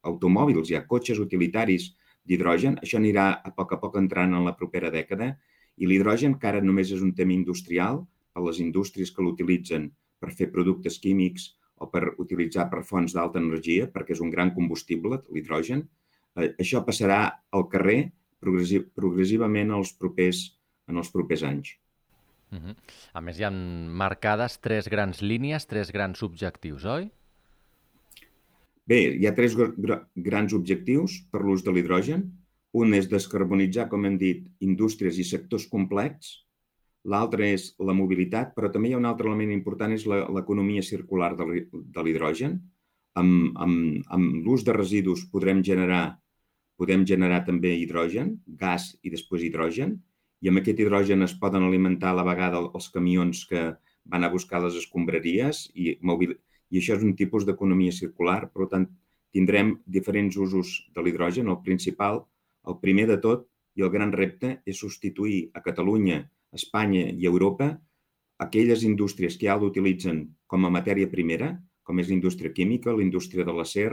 automòbils, 0.02 0.70
hi 0.70 0.76
ha 0.78 0.86
cotxes 0.86 1.18
utilitaris 1.22 1.92
d'hidrogen. 2.26 2.78
Això 2.82 2.98
anirà 3.00 3.28
a 3.44 3.52
poc 3.56 3.72
a 3.72 3.80
poc 3.82 3.96
entrant 4.00 4.34
en 4.34 4.44
la 4.44 4.56
propera 4.58 4.90
dècada 4.90 5.34
i 5.76 5.86
l'hidrogen, 5.86 6.38
que 6.40 6.48
ara 6.50 6.64
només 6.64 6.92
és 6.92 7.02
un 7.04 7.14
tema 7.14 7.34
industrial, 7.36 8.04
per 8.32 8.44
les 8.44 8.60
indústries 8.60 9.12
que 9.12 9.24
l'utilitzen 9.24 9.88
per 10.20 10.32
fer 10.36 10.50
productes 10.52 10.98
químics 11.00 11.54
o 11.80 11.88
per 11.92 12.02
utilitzar 12.22 12.66
per 12.72 12.82
fonts 12.88 13.14
d'alta 13.16 13.40
energia, 13.40 13.88
perquè 13.92 14.16
és 14.16 14.22
un 14.24 14.32
gran 14.32 14.52
combustible, 14.56 15.20
l'hidrogen, 15.32 15.84
eh, 16.36 16.52
això 16.60 16.82
passarà 16.84 17.20
al 17.52 17.66
carrer 17.72 17.98
progressiv, 18.40 18.88
progressivament 18.96 19.72
els 19.76 19.92
propers, 20.00 20.46
en 20.88 21.00
els 21.02 21.12
propers 21.12 21.42
anys. 21.42 21.76
Uh 22.52 22.58
-huh. 22.58 22.76
A 23.12 23.20
més, 23.20 23.38
hi 23.38 23.44
han 23.44 23.88
marcades 23.90 24.60
tres 24.60 24.88
grans 24.88 25.20
línies, 25.20 25.66
tres 25.66 25.90
grans 25.90 26.22
objectius, 26.22 26.84
oi? 26.84 27.10
Bé, 28.86 28.98
hi 29.18 29.26
ha 29.26 29.34
tres 29.34 29.56
grans 29.58 30.52
objectius 30.54 31.16
per 31.32 31.42
l'ús 31.42 31.64
de 31.66 31.72
l'hidrogen. 31.74 32.20
Un 32.78 32.94
és 32.94 33.08
descarbonitzar, 33.10 33.88
com 33.90 34.04
hem 34.06 34.18
dit, 34.20 34.44
indústries 34.62 35.18
i 35.18 35.24
sectors 35.26 35.66
complets. 35.72 36.36
L'altre 37.06 37.48
és 37.54 37.72
la 37.88 37.94
mobilitat, 37.98 38.52
però 38.54 38.70
també 38.70 38.90
hi 38.90 38.94
ha 38.94 39.00
un 39.00 39.08
altre 39.10 39.26
element 39.30 39.50
important, 39.54 39.94
és 39.94 40.06
l'economia 40.06 40.84
circular 40.86 41.32
de 41.38 42.04
l'hidrogen. 42.06 42.60
Amb, 43.18 43.58
amb, 43.64 44.06
amb 44.12 44.46
l'ús 44.46 44.62
de 44.66 44.74
residus 44.76 45.26
podrem 45.32 45.64
generar, 45.66 46.04
podem 46.78 47.06
generar 47.08 47.42
també 47.46 47.74
hidrogen, 47.80 48.36
gas 48.62 48.92
i 49.02 49.10
després 49.10 49.46
hidrogen, 49.46 49.96
i 50.44 50.50
amb 50.50 50.60
aquest 50.60 50.82
hidrogen 50.84 51.26
es 51.26 51.34
poden 51.40 51.64
alimentar 51.66 52.12
a 52.12 52.20
la 52.20 52.26
vegada 52.28 52.60
els 52.68 52.90
camions 52.94 53.46
que 53.50 53.70
van 54.06 54.22
a 54.22 54.30
buscar 54.30 54.60
les 54.62 54.76
escombraries 54.78 55.64
i 55.74 55.96
mobil 56.06 56.36
i 56.70 56.80
això 56.80 56.96
és 56.96 57.04
un 57.06 57.16
tipus 57.18 57.46
d'economia 57.46 57.94
circular. 57.94 58.50
Per 58.52 58.68
tant, 58.72 58.86
tindrem 59.34 59.76
diferents 59.86 60.36
usos 60.36 60.76
de 60.94 61.04
l'hidrogen. 61.04 61.50
El 61.52 61.62
principal, 61.66 62.22
el 62.66 62.80
primer 62.82 63.06
de 63.10 63.18
tot 63.22 63.46
i 63.76 63.84
el 63.84 63.92
gran 63.92 64.12
repte 64.12 64.56
és 64.66 64.80
substituir 64.80 65.50
a 65.54 65.62
Catalunya, 65.62 66.22
Espanya 66.56 67.10
i 67.12 67.26
Europa 67.28 67.74
aquelles 68.38 68.82
indústries 68.84 69.36
que 69.36 69.48
ja 69.48 69.56
l'utilitzen 69.56 70.24
com 70.46 70.64
a 70.64 70.72
matèria 70.72 71.08
primera, 71.12 71.54
com 71.86 72.00
és 72.00 72.10
la 72.10 72.16
indústria 72.16 72.52
química, 72.52 72.92
la 72.92 73.04
indústria 73.04 73.44
de 73.44 73.54
l'acer 73.56 73.92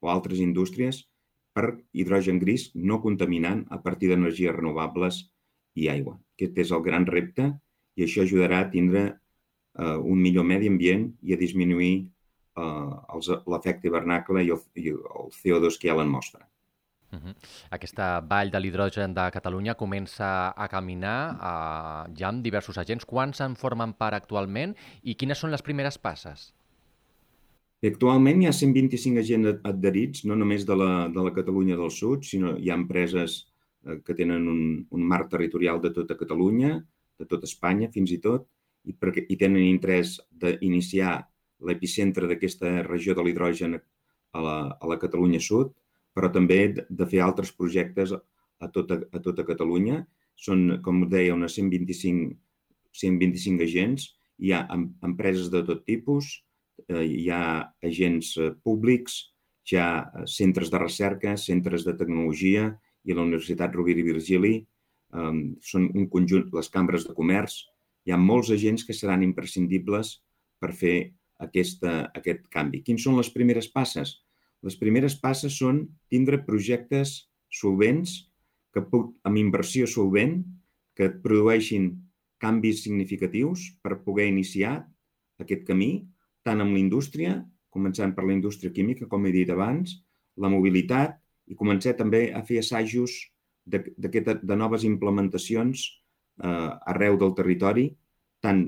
o 0.00 0.10
altres 0.12 0.42
indústries, 0.44 1.06
per 1.54 1.80
hidrogen 1.92 2.38
gris 2.38 2.68
no 2.74 3.00
contaminant 3.02 3.64
a 3.74 3.80
partir 3.82 4.10
d'energies 4.10 4.54
renovables 4.54 5.24
i 5.74 5.88
aigua. 5.88 6.18
Aquest 6.36 6.60
és 6.64 6.74
el 6.74 6.84
gran 6.84 7.06
repte 7.08 7.48
i 7.96 8.04
això 8.04 8.22
ajudarà 8.22 8.60
a 8.62 8.68
tindre 8.70 9.08
eh, 9.78 9.96
un 9.96 10.20
millor 10.20 10.44
medi 10.44 10.68
ambient 10.68 11.08
i 11.22 11.34
a 11.34 11.40
disminuir 11.40 11.94
eh, 12.58 13.40
l'efecte 13.46 13.88
hivernacle 13.88 14.44
i 14.44 14.52
el, 14.54 14.62
i 14.74 14.94
el 14.94 15.34
CO2 15.40 15.78
que 15.78 15.88
hi 15.88 15.92
ha 15.92 15.98
a 15.98 16.02
l'atmosfera. 16.02 16.48
Uh 17.10 17.18
-huh. 17.18 17.34
Aquesta 17.70 18.20
vall 18.20 18.50
de 18.50 18.60
l'hidrogen 18.60 19.14
de 19.14 19.30
Catalunya 19.32 19.74
comença 19.74 20.52
a 20.56 20.68
caminar 20.68 21.20
uh, 21.32 22.14
ja 22.18 22.28
amb 22.28 22.42
diversos 22.42 22.76
agents. 22.76 23.04
Quants 23.06 23.40
en 23.40 23.56
formen 23.56 23.94
part 23.94 24.14
actualment 24.14 24.74
i 25.02 25.14
quines 25.14 25.38
són 25.38 25.50
les 25.50 25.62
primeres 25.62 25.98
passes? 25.98 26.52
Actualment 27.82 28.42
hi 28.42 28.46
ha 28.46 28.52
125 28.52 29.18
agents 29.18 29.60
adherits, 29.62 30.24
no 30.24 30.34
només 30.34 30.66
de 30.66 30.76
la, 30.76 31.08
de 31.08 31.22
la 31.22 31.32
Catalunya 31.32 31.76
del 31.76 31.90
Sud, 31.90 32.24
sinó 32.24 32.56
hi 32.58 32.70
ha 32.70 32.74
empreses 32.74 33.46
eh, 33.86 34.00
que 34.04 34.14
tenen 34.14 34.48
un, 34.48 34.86
un 34.90 35.02
marc 35.02 35.30
territorial 35.30 35.80
de 35.80 35.90
tota 35.90 36.16
Catalunya, 36.16 36.84
de 37.18 37.24
tota 37.24 37.46
Espanya 37.46 37.88
fins 37.88 38.10
i 38.10 38.18
tot, 38.18 38.46
i, 38.88 38.94
perquè, 38.96 39.26
i 39.28 39.36
tenen 39.40 39.64
interès 39.66 40.16
d'iniciar 40.32 41.18
l'epicentre 41.68 42.28
d'aquesta 42.30 42.82
regió 42.86 43.14
de 43.14 43.24
l'hidrogen 43.26 43.76
a 43.78 44.42
la, 44.42 44.58
a 44.80 44.90
la 44.90 44.98
Catalunya 45.00 45.40
Sud, 45.42 45.72
però 46.14 46.30
també 46.32 46.60
de 46.74 47.06
fer 47.10 47.22
altres 47.22 47.52
projectes 47.54 48.14
a 48.14 48.68
tota, 48.74 49.00
a 49.12 49.22
tota 49.22 49.46
Catalunya. 49.46 50.02
Són, 50.38 50.78
com 50.84 51.02
deia, 51.10 51.34
unes 51.34 51.56
125, 51.58 52.36
125 52.94 53.66
agents, 53.66 54.12
hi 54.38 54.52
ha 54.54 54.62
empreses 55.06 55.50
de 55.50 55.64
tot 55.66 55.82
tipus, 55.86 56.30
eh, 56.86 57.04
hi 57.04 57.26
ha 57.34 57.42
agents 57.84 58.36
eh, 58.38 58.52
públics, 58.62 59.18
hi 59.68 59.80
ha 59.80 59.88
eh, 60.02 60.26
centres 60.30 60.70
de 60.70 60.78
recerca, 60.78 61.34
centres 61.36 61.86
de 61.86 61.96
tecnologia 61.98 62.68
i 63.04 63.16
la 63.16 63.24
Universitat 63.26 63.74
Rovira 63.74 64.02
i 64.02 64.10
Virgili, 64.12 64.58
són 65.64 65.86
un 65.96 66.04
conjunt, 66.12 66.50
les 66.52 66.66
cambres 66.68 67.06
de 67.08 67.14
comerç, 67.16 67.54
hi 68.06 68.12
ha 68.12 68.20
molts 68.20 68.50
agents 68.54 68.84
que 68.86 68.96
seran 68.96 69.24
imprescindibles 69.26 70.18
per 70.60 70.72
fer 70.74 70.96
aquesta, 71.44 72.10
aquest 72.18 72.46
canvi. 72.52 72.82
Quins 72.86 73.04
són 73.04 73.18
les 73.18 73.30
primeres 73.34 73.70
passes? 73.74 74.18
Les 74.66 74.76
primeres 74.78 75.14
passes 75.22 75.54
són 75.60 75.84
tindre 76.10 76.40
projectes 76.46 77.28
solvents 77.48 78.16
que, 78.74 78.82
amb 78.82 79.38
inversió 79.38 79.86
solvent 79.86 80.40
que 80.98 81.12
produeixin 81.22 81.92
canvis 82.42 82.82
significatius 82.84 83.68
per 83.82 84.00
poder 84.04 84.26
iniciar 84.30 84.80
aquest 85.42 85.64
camí, 85.66 86.08
tant 86.42 86.62
amb 86.62 86.74
la 86.74 86.82
indústria, 86.82 87.38
començant 87.70 88.14
per 88.14 88.26
la 88.26 88.34
indústria 88.34 88.74
química, 88.74 89.06
com 89.06 89.26
he 89.26 89.34
dit 89.34 89.50
abans, 89.50 89.98
la 90.38 90.50
mobilitat 90.50 91.18
i 91.48 91.56
començar 91.58 91.94
també 91.98 92.28
a 92.34 92.42
fer 92.46 92.60
assajos 92.62 93.14
de, 93.66 93.82
de, 93.96 94.22
de 94.24 94.56
noves 94.56 94.84
implementacions 94.88 95.84
eh, 96.42 96.70
arreu 96.92 97.18
del 97.20 97.34
territori, 97.38 97.88
tant 98.44 98.66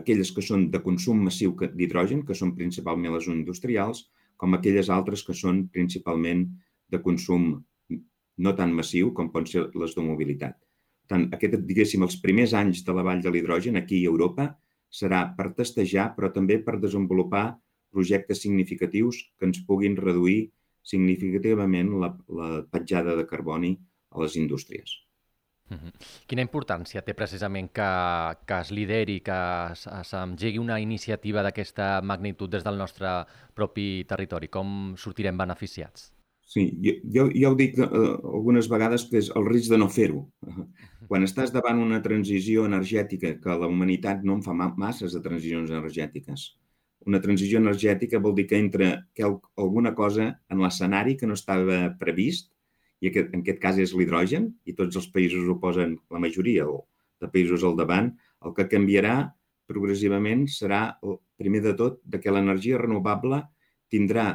aquelles 0.00 0.32
que 0.32 0.42
són 0.44 0.70
de 0.72 0.80
consum 0.82 1.20
massiu 1.28 1.54
d'hidrogen, 1.76 2.24
que 2.26 2.34
són 2.34 2.54
principalment 2.56 3.14
les 3.14 3.28
industrials, 3.28 4.06
com 4.36 4.56
aquelles 4.56 4.88
altres 4.90 5.22
que 5.22 5.36
són 5.36 5.66
principalment 5.68 6.46
de 6.90 7.00
consum 7.02 7.52
no 8.42 8.52
tan 8.56 8.72
massiu 8.74 9.12
com 9.14 9.30
poden 9.30 9.48
ser 9.50 9.64
les 9.78 9.94
de 9.94 10.04
mobilitat. 10.04 10.56
Tant, 11.10 11.28
aquest, 11.36 11.58
diguéssim, 11.68 12.02
els 12.06 12.16
primers 12.22 12.54
anys 12.56 12.82
de 12.86 12.94
la 12.96 13.04
vall 13.06 13.20
de 13.22 13.30
l'hidrogen 13.30 13.76
aquí 13.76 14.00
a 14.00 14.10
Europa 14.10 14.48
serà 14.92 15.22
per 15.36 15.52
testejar, 15.58 16.12
però 16.16 16.32
també 16.32 16.58
per 16.64 16.78
desenvolupar 16.80 17.44
projectes 17.92 18.42
significatius 18.44 19.20
que 19.38 19.48
ens 19.50 19.60
puguin 19.68 19.96
reduir 20.00 20.50
significativament 20.82 21.92
la, 22.02 22.10
la 22.40 22.50
petjada 22.72 23.14
de 23.18 23.26
carboni 23.28 23.76
a 24.10 24.22
les 24.24 24.36
indústries. 24.40 24.96
Quina 26.28 26.44
importància 26.44 27.02
té 27.06 27.14
precisament 27.18 27.68
que, 27.74 27.90
que 28.46 28.58
es 28.64 28.72
lideri, 28.74 29.20
que 29.24 29.38
s'engegui 29.78 30.60
una 30.62 30.80
iniciativa 30.82 31.44
d'aquesta 31.44 32.00
magnitud 32.02 32.52
des 32.52 32.64
del 32.66 32.80
nostre 32.80 33.12
propi 33.54 34.04
territori? 34.08 34.50
Com 34.52 34.94
sortirem 34.98 35.38
beneficiats? 35.38 36.10
Sí, 36.52 36.66
jo, 36.84 36.92
jo, 37.14 37.28
jo 37.32 37.50
ho 37.52 37.56
dic 37.56 37.78
uh, 37.80 37.86
algunes 38.36 38.66
vegades 38.68 39.06
que 39.08 39.20
és 39.22 39.30
el 39.38 39.46
risc 39.48 39.72
de 39.72 39.78
no 39.80 39.88
fer-ho. 39.88 40.26
Quan 41.08 41.24
estàs 41.24 41.52
davant 41.54 41.80
una 41.80 42.02
transició 42.04 42.66
energètica, 42.68 43.36
que 43.40 43.56
la 43.62 43.70
humanitat 43.70 44.26
no 44.26 44.36
en 44.36 44.42
fa 44.44 44.52
masses 44.56 45.16
de 45.16 45.22
transicions 45.24 45.72
energètiques, 45.72 46.50
una 47.06 47.20
transició 47.22 47.58
energètica 47.58 48.20
vol 48.22 48.34
dir 48.36 48.46
que 48.50 48.58
entra 48.58 48.90
que 49.14 49.24
alguna 49.26 49.94
cosa 49.94 50.28
en 50.50 50.60
l'escenari 50.62 51.16
que 51.16 51.26
no 51.26 51.38
estava 51.38 51.78
previst 51.98 52.52
i 53.02 53.10
aquest, 53.10 53.32
en 53.34 53.42
aquest 53.42 53.60
cas 53.62 53.78
és 53.82 53.92
l'hidrogen, 53.98 54.52
i 54.64 54.74
tots 54.78 54.98
els 55.00 55.08
països 55.14 55.48
ho 55.50 55.58
posen, 55.62 55.96
la 56.14 56.20
majoria 56.22 56.66
de 57.22 57.30
països 57.30 57.64
al 57.66 57.74
davant, 57.78 58.12
el 58.46 58.54
que 58.54 58.68
canviarà 58.70 59.16
progressivament 59.70 60.46
serà, 60.50 60.84
primer 61.40 61.62
de 61.64 61.72
tot, 61.78 61.98
de 62.04 62.20
que 62.22 62.34
l'energia 62.34 62.78
renovable 62.78 63.42
tindrà, 63.90 64.28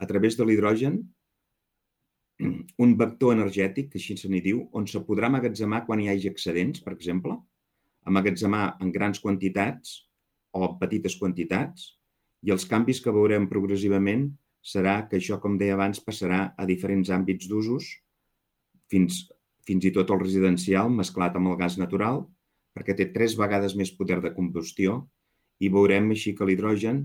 a 0.00 0.08
través 0.08 0.36
de 0.36 0.44
l'hidrogen, 0.48 1.00
un 2.80 2.92
vector 2.96 3.34
energètic, 3.36 3.90
que 3.92 4.00
així 4.00 4.16
se 4.16 4.28
n'hi 4.32 4.40
diu, 4.44 4.62
on 4.76 4.86
se 4.88 5.00
podrà 5.04 5.28
amagatzemar 5.28 5.84
quan 5.86 6.00
hi 6.00 6.08
hagi 6.12 6.28
excedents, 6.30 6.80
per 6.84 6.94
exemple, 6.96 7.36
amagatzemar 8.08 8.76
en 8.80 8.92
grans 8.92 9.20
quantitats 9.20 9.96
o 10.56 10.72
petites 10.80 11.16
quantitats, 11.20 11.90
i 12.44 12.52
els 12.52 12.64
canvis 12.68 13.02
que 13.04 13.12
veurem 13.12 13.48
progressivament 13.48 14.30
serà 14.64 15.02
que 15.08 15.20
això, 15.20 15.36
com 15.40 15.58
deia 15.60 15.76
abans, 15.76 16.00
passarà 16.04 16.40
a 16.56 16.68
diferents 16.68 17.12
àmbits 17.12 17.48
d'usos, 17.48 17.90
fins, 18.92 19.22
fins 19.66 19.86
i 19.86 19.92
tot 19.94 20.10
el 20.10 20.20
residencial 20.22 20.90
mesclat 20.92 21.36
amb 21.38 21.52
el 21.52 21.58
gas 21.60 21.78
natural, 21.80 22.24
perquè 22.74 22.96
té 22.96 23.08
tres 23.14 23.36
vegades 23.38 23.76
més 23.78 23.92
poder 23.96 24.20
de 24.24 24.34
combustió 24.34 25.00
i 25.60 25.70
veurem 25.72 26.10
així 26.14 26.34
que 26.36 26.46
l'hidrogen 26.48 27.04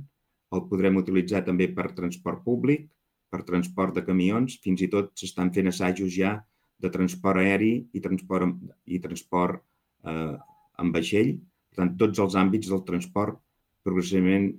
el 0.55 0.65
podrem 0.69 0.99
utilitzar 1.01 1.41
també 1.45 1.67
per 1.77 1.91
transport 1.97 2.43
públic, 2.45 2.85
per 3.31 3.43
transport 3.47 3.95
de 3.97 4.03
camions, 4.05 4.59
fins 4.63 4.83
i 4.85 4.89
tot 4.91 5.11
s'estan 5.19 5.51
fent 5.55 5.71
assajos 5.71 6.13
ja 6.15 6.37
de 6.79 6.91
transport 6.91 7.41
aeri 7.41 7.73
i 7.93 8.01
transport, 8.03 8.53
i 8.85 8.99
transport 9.03 9.63
eh, 10.07 10.35
amb 10.81 10.95
vaixell. 10.95 11.33
Per 11.71 11.81
tant, 11.81 11.95
tots 11.99 12.21
els 12.23 12.37
àmbits 12.39 12.71
del 12.71 12.85
transport 12.87 13.41
progressivament 13.83 14.51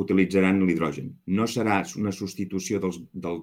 utilitzaran 0.00 0.62
l'hidrogen. 0.66 1.12
No 1.26 1.46
serà 1.50 1.80
una 2.00 2.12
substitució 2.14 2.80
dels, 2.82 3.00
del, 3.12 3.42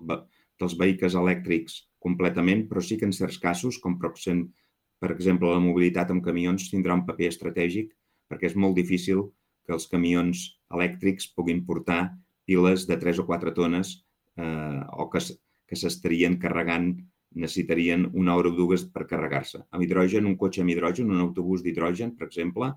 dels 0.60 0.78
vehicles 0.80 1.16
elèctrics 1.20 1.82
completament, 2.02 2.66
però 2.70 2.82
sí 2.84 2.98
que 2.98 3.08
en 3.08 3.14
certs 3.16 3.40
casos, 3.42 3.78
com 3.80 3.98
per 4.02 5.12
exemple 5.14 5.50
la 5.50 5.62
mobilitat 5.62 6.12
amb 6.12 6.24
camions, 6.26 6.70
tindrà 6.70 6.98
un 6.98 7.06
paper 7.06 7.30
estratègic 7.30 7.94
perquè 8.30 8.52
és 8.52 8.56
molt 8.56 8.78
difícil 8.78 9.26
que 9.66 9.74
els 9.76 9.88
camions 9.92 10.44
elèctrics 10.74 11.30
puguin 11.36 11.64
portar 11.68 12.02
piles 12.48 12.88
de 12.90 12.98
3 13.02 13.22
o 13.22 13.26
4 13.28 13.54
tones 13.58 13.96
eh, 14.38 14.82
o 14.98 15.08
que, 15.12 15.22
que 15.68 15.80
s'estarien 15.80 16.38
carregant, 16.42 16.94
necessitarien 17.32 18.08
una 18.14 18.36
hora 18.36 18.52
o 18.52 18.56
dues 18.56 18.86
per 18.94 19.08
carregar-se. 19.10 19.62
Amb 19.72 19.86
hidrogen, 19.86 20.28
un 20.28 20.38
cotxe 20.40 20.64
amb 20.64 20.74
hidrogen, 20.74 21.12
un 21.12 21.22
autobús 21.24 21.64
d'hidrogen, 21.64 22.16
per 22.18 22.28
exemple, 22.30 22.72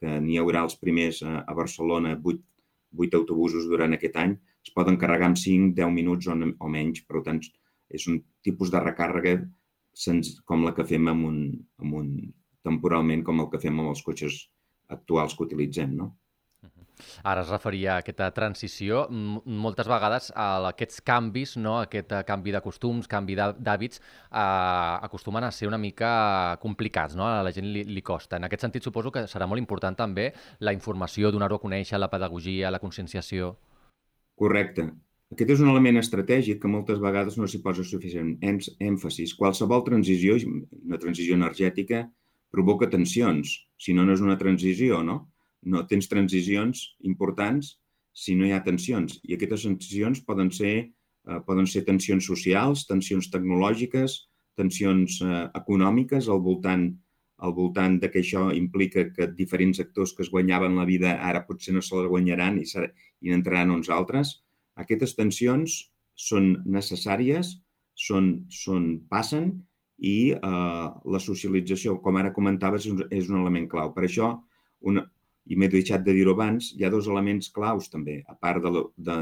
que 0.00 0.18
n'hi 0.22 0.36
haurà 0.38 0.62
els 0.66 0.76
primers 0.78 1.22
a, 1.24 1.40
Barcelona, 1.56 2.16
8, 2.22 2.42
8 3.06 3.20
autobusos 3.20 3.66
durant 3.70 3.96
aquest 3.96 4.18
any, 4.20 4.36
es 4.66 4.74
poden 4.74 4.98
carregar 5.00 5.30
en 5.32 5.38
5-10 5.40 5.94
minuts 5.94 6.28
o, 6.28 6.36
o 6.36 6.70
menys, 6.70 7.02
per 7.08 7.22
tant, 7.26 7.40
és 7.88 8.06
un 8.10 8.20
tipus 8.44 8.72
de 8.74 8.82
recàrrega 8.82 9.38
com 10.44 10.66
la 10.66 10.74
que 10.76 10.84
fem 10.84 11.08
amb 11.08 11.24
un, 11.28 11.40
amb 11.80 11.96
un, 11.96 12.12
temporalment 12.66 13.24
com 13.24 13.40
el 13.40 13.50
que 13.52 13.62
fem 13.62 13.78
amb 13.80 13.94
els 13.94 14.02
cotxes 14.04 14.46
actuals 14.92 15.34
que 15.34 15.46
utilitzem, 15.46 15.94
no? 15.96 16.12
Ara 17.28 17.42
es 17.44 17.50
referia 17.52 17.94
a 17.94 18.02
aquesta 18.02 18.28
transició. 18.32 19.02
Moltes 19.10 19.88
vegades 19.90 20.30
a 20.32 20.46
aquests 20.70 21.02
canvis, 21.04 21.56
no? 21.60 21.76
aquest 21.82 22.14
eh, 22.16 22.22
canvi 22.28 22.54
de 22.54 22.62
costums, 22.64 23.08
canvi 23.10 23.36
d'hàbits, 23.36 24.00
eh, 24.00 24.44
acostumen 25.08 25.44
a 25.44 25.52
ser 25.52 25.68
una 25.68 25.80
mica 25.80 26.10
complicats, 26.62 27.16
no? 27.18 27.26
a 27.28 27.42
la 27.44 27.52
gent 27.52 27.68
li, 27.72 27.84
li 27.84 28.04
costa. 28.04 28.40
En 28.40 28.48
aquest 28.48 28.64
sentit 28.64 28.88
suposo 28.88 29.12
que 29.12 29.26
serà 29.28 29.48
molt 29.50 29.60
important 29.62 29.98
també 29.98 30.30
la 30.60 30.72
informació, 30.76 31.32
donar-ho 31.34 31.60
a 31.60 31.64
conèixer, 31.66 32.00
la 32.00 32.10
pedagogia, 32.12 32.72
la 32.72 32.80
conscienciació. 32.80 33.56
Correcte. 34.36 34.88
Aquest 35.34 35.50
és 35.56 35.62
un 35.62 35.70
element 35.72 35.98
estratègic 35.98 36.60
que 36.62 36.70
moltes 36.70 37.00
vegades 37.02 37.36
no 37.38 37.48
s'hi 37.50 37.58
posa 37.62 37.84
suficient 37.84 38.36
èmfasis. 38.46 39.32
Qualsevol 39.38 39.82
transició, 39.88 40.36
una 40.46 41.00
transició 41.02 41.34
energètica, 41.34 42.04
provoca 42.54 42.86
tensions. 42.92 43.56
Si 43.76 43.94
no, 43.96 44.04
no 44.06 44.14
és 44.14 44.22
una 44.22 44.38
transició, 44.38 45.00
no? 45.02 45.16
No 45.66 45.82
tens 45.90 46.06
transicions 46.12 46.84
importants 47.10 47.72
si 48.14 48.36
no 48.38 48.46
hi 48.46 48.54
ha 48.54 48.62
tensions. 48.64 49.18
I 49.26 49.34
aquestes 49.34 49.66
tensions 49.66 50.22
poden 50.28 50.52
ser, 50.54 50.76
eh, 51.26 51.40
poden 51.48 51.66
ser 51.66 51.82
tensions 51.90 52.30
socials, 52.30 52.86
tensions 52.86 53.26
tecnològiques, 53.34 54.16
tensions 54.56 55.18
eh, 55.26 55.42
econòmiques 55.62 56.30
al 56.30 56.40
voltant 56.46 56.88
al 57.44 57.52
voltant 57.52 57.98
de 58.00 58.08
que 58.08 58.22
això 58.22 58.46
implica 58.56 59.10
que 59.12 59.26
diferents 59.36 59.82
actors 59.82 60.14
que 60.16 60.22
es 60.24 60.30
guanyaven 60.32 60.78
la 60.78 60.86
vida 60.88 61.18
ara 61.30 61.42
potser 61.44 61.74
no 61.74 61.82
se 61.84 61.92
la 61.98 62.08
guanyaran 62.08 62.56
i, 62.62 62.64
i 62.64 63.28
n'entraran 63.28 63.74
uns 63.74 63.90
altres 63.92 64.30
aquestes 64.82 65.14
tensions 65.18 65.78
són 66.16 66.52
necessàries, 66.64 67.56
són, 67.96 68.46
són, 68.52 68.88
passen 69.10 69.50
i 69.98 70.32
eh, 70.36 70.86
la 71.16 71.20
socialització, 71.22 71.96
com 72.04 72.18
ara 72.20 72.34
comentaves, 72.36 72.86
és 72.86 72.92
un, 72.92 73.04
és 73.10 73.30
un 73.32 73.40
element 73.40 73.68
clau. 73.72 73.92
Per 73.96 74.04
això, 74.04 74.34
una, 74.84 75.06
i 75.46 75.56
m'he 75.56 75.70
deixat 75.72 76.04
de 76.04 76.14
dir-ho 76.16 76.34
abans, 76.36 76.72
hi 76.76 76.84
ha 76.84 76.92
dos 76.92 77.08
elements 77.08 77.48
claus 77.54 77.88
també, 77.92 78.20
a 78.28 78.34
part 78.34 78.64
de, 78.64 78.82
de, 79.08 79.18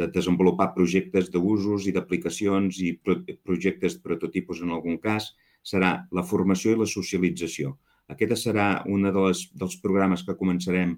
de 0.00 0.08
desenvolupar 0.14 0.72
projectes 0.76 1.30
d'usos 1.32 1.88
i 1.88 1.94
d'aplicacions 1.96 2.80
i 2.84 2.94
pro 3.02 3.18
projectes 3.48 3.98
prototipus 4.04 4.62
en 4.64 4.72
algun 4.76 5.00
cas, 5.02 5.32
serà 5.66 6.06
la 6.14 6.24
formació 6.24 6.72
i 6.72 6.80
la 6.80 6.88
socialització. 6.88 7.74
Aquest 8.12 8.36
serà 8.38 8.68
un 8.86 9.02
de 9.08 9.12
les, 9.16 9.48
dels 9.58 9.76
programes 9.82 10.22
que 10.22 10.38
començarem 10.38 10.94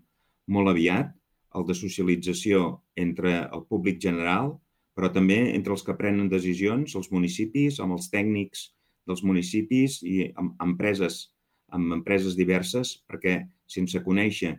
molt 0.53 0.69
aviat, 0.75 1.15
el 1.57 1.67
de 1.69 1.77
socialització 1.77 2.81
entre 2.97 3.35
el 3.47 3.65
públic 3.71 4.01
general, 4.03 4.57
però 4.99 5.11
també 5.15 5.39
entre 5.55 5.73
els 5.75 5.85
que 5.87 5.97
prenen 5.97 6.29
decisions, 6.29 6.97
els 6.99 7.11
municipis, 7.15 7.79
amb 7.81 7.97
els 7.97 8.11
tècnics 8.13 8.69
dels 9.09 9.23
municipis 9.25 10.01
i 10.03 10.29
amb 10.41 10.59
empreses, 10.65 11.29
amb 11.73 11.95
empreses 11.97 12.37
diverses, 12.37 12.99
perquè 13.09 13.41
sense 13.69 14.03
conèixer 14.05 14.57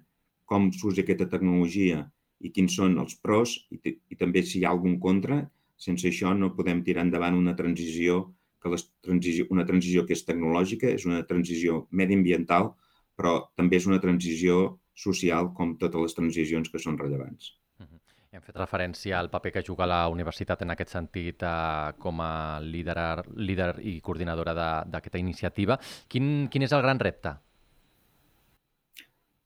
com 0.49 0.71
s'usa 0.73 1.03
aquesta 1.03 1.29
tecnologia 1.29 2.01
i 2.39 2.49
quins 2.55 2.75
són 2.79 2.97
els 3.03 3.15
pros 3.21 3.55
i, 3.75 3.79
i 3.93 4.17
també 4.17 4.41
si 4.41 4.61
hi 4.61 4.65
ha 4.65 4.73
algun 4.73 4.97
contra, 5.03 5.43
sense 5.77 6.07
això 6.09 6.33
no 6.35 6.53
podem 6.55 6.81
tirar 6.87 7.05
endavant 7.05 7.37
una 7.37 7.55
transició 7.59 8.21
que 8.59 8.71
les 8.73 8.85
transició, 9.05 9.45
una 9.55 9.65
transició 9.67 10.05
que 10.05 10.15
és 10.15 10.25
tecnològica, 10.27 10.89
és 10.91 11.05
una 11.07 11.21
transició 11.27 11.85
mediambiental, 11.91 12.73
però 13.15 13.35
també 13.59 13.79
és 13.79 13.87
una 13.87 14.01
transició 14.03 14.79
social 14.99 15.53
com 15.55 15.75
totes 15.79 16.05
les 16.05 16.15
transicions 16.17 16.69
que 16.69 16.81
són 16.81 16.97
rellevants. 16.99 17.53
Uh 17.79 17.85
-huh. 17.85 17.99
Hem 18.31 18.41
fet 18.41 18.55
referència 18.55 19.17
al 19.17 19.29
paper 19.29 19.51
que 19.51 19.63
juga 19.67 19.87
la 19.87 20.07
universitat 20.07 20.61
en 20.61 20.71
aquest 20.71 20.89
sentit 20.89 21.43
eh, 21.43 21.93
com 21.97 22.21
a 22.21 22.59
líder, 22.59 23.23
líder 23.35 23.75
i 23.81 24.01
coordinadora 24.01 24.53
d'aquesta 24.85 25.17
iniciativa. 25.17 25.79
Quin, 26.07 26.47
quin 26.49 26.61
és 26.63 26.71
el 26.71 26.81
gran 26.81 26.99
repte? 26.99 27.37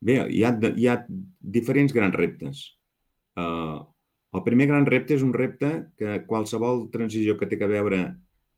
Bé, 0.04 0.18
hi 0.30 0.44
ha, 0.44 0.52
hi 0.76 0.88
ha 0.88 1.06
diferents 1.40 1.94
grans 1.94 2.16
reptes. 2.16 2.64
Uh, 3.40 3.80
el 4.34 4.44
primer 4.44 4.68
gran 4.68 4.86
repte 4.90 5.16
és 5.16 5.24
un 5.24 5.34
repte 5.34 5.70
que 5.98 6.24
qualsevol 6.28 6.90
transició 6.94 7.38
que 7.38 7.48
té 7.50 7.60
a 7.62 7.70
veure 7.72 8.00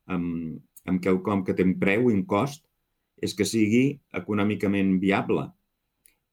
amb, 0.06 0.56
amb 0.88 1.02
quelcom 1.04 1.44
que 1.44 1.54
té 1.54 1.66
un 1.66 1.76
preu 1.78 2.10
i 2.10 2.16
un 2.16 2.24
cost 2.26 2.64
és 3.22 3.34
que 3.36 3.46
sigui 3.48 3.84
econòmicament 4.20 4.96
viable. 5.02 5.46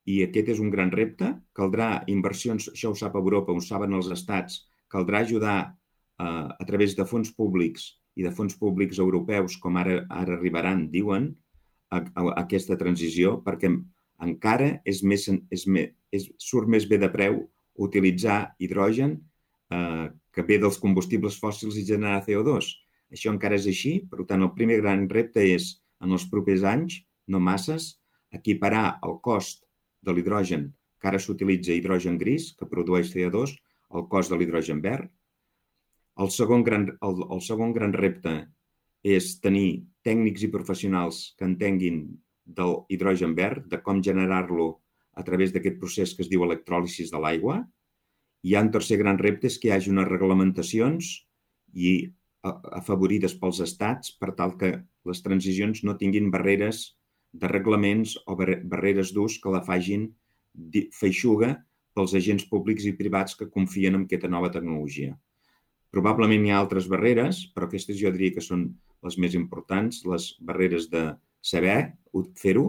I 0.05 0.19
aquest 0.25 0.51
és 0.55 0.59
un 0.59 0.71
gran 0.73 0.91
repte. 0.91 1.29
Caldrà 1.55 2.03
inversions, 2.11 2.69
això 2.73 2.91
ho 2.91 2.97
sap 2.99 3.15
Europa, 3.19 3.53
ho 3.53 3.63
saben 3.63 3.95
els 3.95 4.09
estats, 4.11 4.63
caldrà 4.91 5.23
ajudar 5.23 5.57
uh, 5.69 6.49
a 6.51 6.65
través 6.67 6.97
de 6.97 7.05
fons 7.07 7.31
públics 7.37 7.93
i 8.19 8.25
de 8.25 8.31
fons 8.35 8.55
públics 8.59 8.99
europeus, 9.01 9.55
com 9.57 9.79
ara, 9.81 10.03
ara 10.11 10.35
arribaran, 10.37 10.85
diuen, 10.91 11.31
a, 11.89 12.01
a, 12.01 12.21
a 12.21 12.33
aquesta 12.43 12.77
transició, 12.77 13.37
perquè 13.45 13.71
encara 14.23 14.69
és 14.85 15.01
més, 15.03 15.27
és, 15.53 15.65
més, 15.67 15.93
és, 16.13 16.27
surt 16.41 16.69
més 16.69 16.85
bé 16.89 16.99
de 17.01 17.09
preu 17.13 17.41
utilitzar 17.83 18.53
hidrogen 18.61 19.17
eh, 19.73 20.07
que 20.33 20.45
ve 20.45 20.59
dels 20.61 20.79
combustibles 20.81 21.39
fòssils 21.41 21.77
i 21.79 21.85
generar 21.87 22.21
CO2. 22.27 22.69
Això 23.13 23.33
encara 23.33 23.57
és 23.57 23.67
així, 23.69 23.95
per 24.09 24.25
tant, 24.29 24.45
el 24.45 24.53
primer 24.57 24.79
gran 24.81 25.07
repte 25.09 25.41
és, 25.45 25.73
en 26.03 26.13
els 26.13 26.25
propers 26.29 26.65
anys, 26.67 27.01
no 27.29 27.41
masses, 27.41 27.93
equiparar 28.33 28.99
el 29.05 29.19
cost 29.25 29.62
de 30.03 30.15
l'hidrogen, 30.15 30.67
que 30.99 31.09
ara 31.11 31.19
s'utilitza 31.19 31.75
hidrogen 31.75 32.17
gris, 32.19 32.51
que 32.59 32.69
produeix 32.69 33.11
CO2, 33.13 33.55
al 33.93 34.07
cost 34.11 34.31
de 34.31 34.39
l'hidrogen 34.39 34.81
verd. 34.83 35.09
El 36.23 36.29
segon, 36.33 36.63
gran, 36.63 36.87
el, 37.01 37.23
el 37.33 37.41
segon 37.41 37.73
gran 37.75 37.93
repte 37.95 38.33
és 39.03 39.33
tenir 39.43 39.83
tècnics 40.05 40.45
i 40.45 40.51
professionals 40.53 41.23
que 41.37 41.47
entenguin 41.47 42.05
del 42.45 42.81
hidrogen 42.91 43.35
verd, 43.35 43.67
de 43.71 43.79
com 43.83 44.01
generar-lo 44.03 44.69
a 45.13 45.23
través 45.27 45.53
d'aquest 45.53 45.79
procés 45.79 46.13
que 46.15 46.23
es 46.25 46.31
diu 46.31 46.43
electròlisis 46.45 47.11
de 47.13 47.21
l'aigua. 47.21 47.61
Hi 48.43 48.55
ha 48.55 48.63
un 48.65 48.71
tercer 48.71 48.97
gran 49.01 49.19
repte, 49.19 49.47
és 49.47 49.59
que 49.59 49.69
hi 49.69 49.75
hagi 49.75 49.93
unes 49.93 50.09
reglamentacions 50.09 51.13
i 51.73 51.93
afavorides 52.43 53.35
pels 53.39 53.61
estats 53.63 54.11
per 54.19 54.33
tal 54.39 54.57
que 54.59 54.73
les 55.07 55.21
transicions 55.23 55.83
no 55.87 55.95
tinguin 55.99 56.31
barreres 56.31 56.89
de 57.33 57.49
reglaments 57.49 58.15
o 58.29 58.37
barreres 58.37 59.11
d'ús 59.13 59.39
que 59.41 59.51
la 59.53 59.63
fagin 59.65 60.07
feixuga 60.93 61.55
pels 61.97 62.13
agents 62.17 62.45
públics 62.49 62.85
i 62.89 62.95
privats 62.97 63.37
que 63.37 63.49
confien 63.49 63.97
en 63.97 64.05
aquesta 64.05 64.29
nova 64.29 64.51
tecnologia. 64.53 65.17
Probablement 65.93 66.45
hi 66.45 66.53
ha 66.53 66.59
altres 66.61 66.87
barreres, 66.89 67.43
però 67.53 67.67
aquestes 67.67 67.99
jo 67.99 68.11
diria 68.13 68.33
que 68.37 68.45
són 68.45 68.67
les 69.05 69.17
més 69.21 69.35
importants, 69.37 70.01
les 70.09 70.31
barreres 70.41 70.87
de 70.89 71.03
saber 71.43 71.93
fer-ho, 72.39 72.65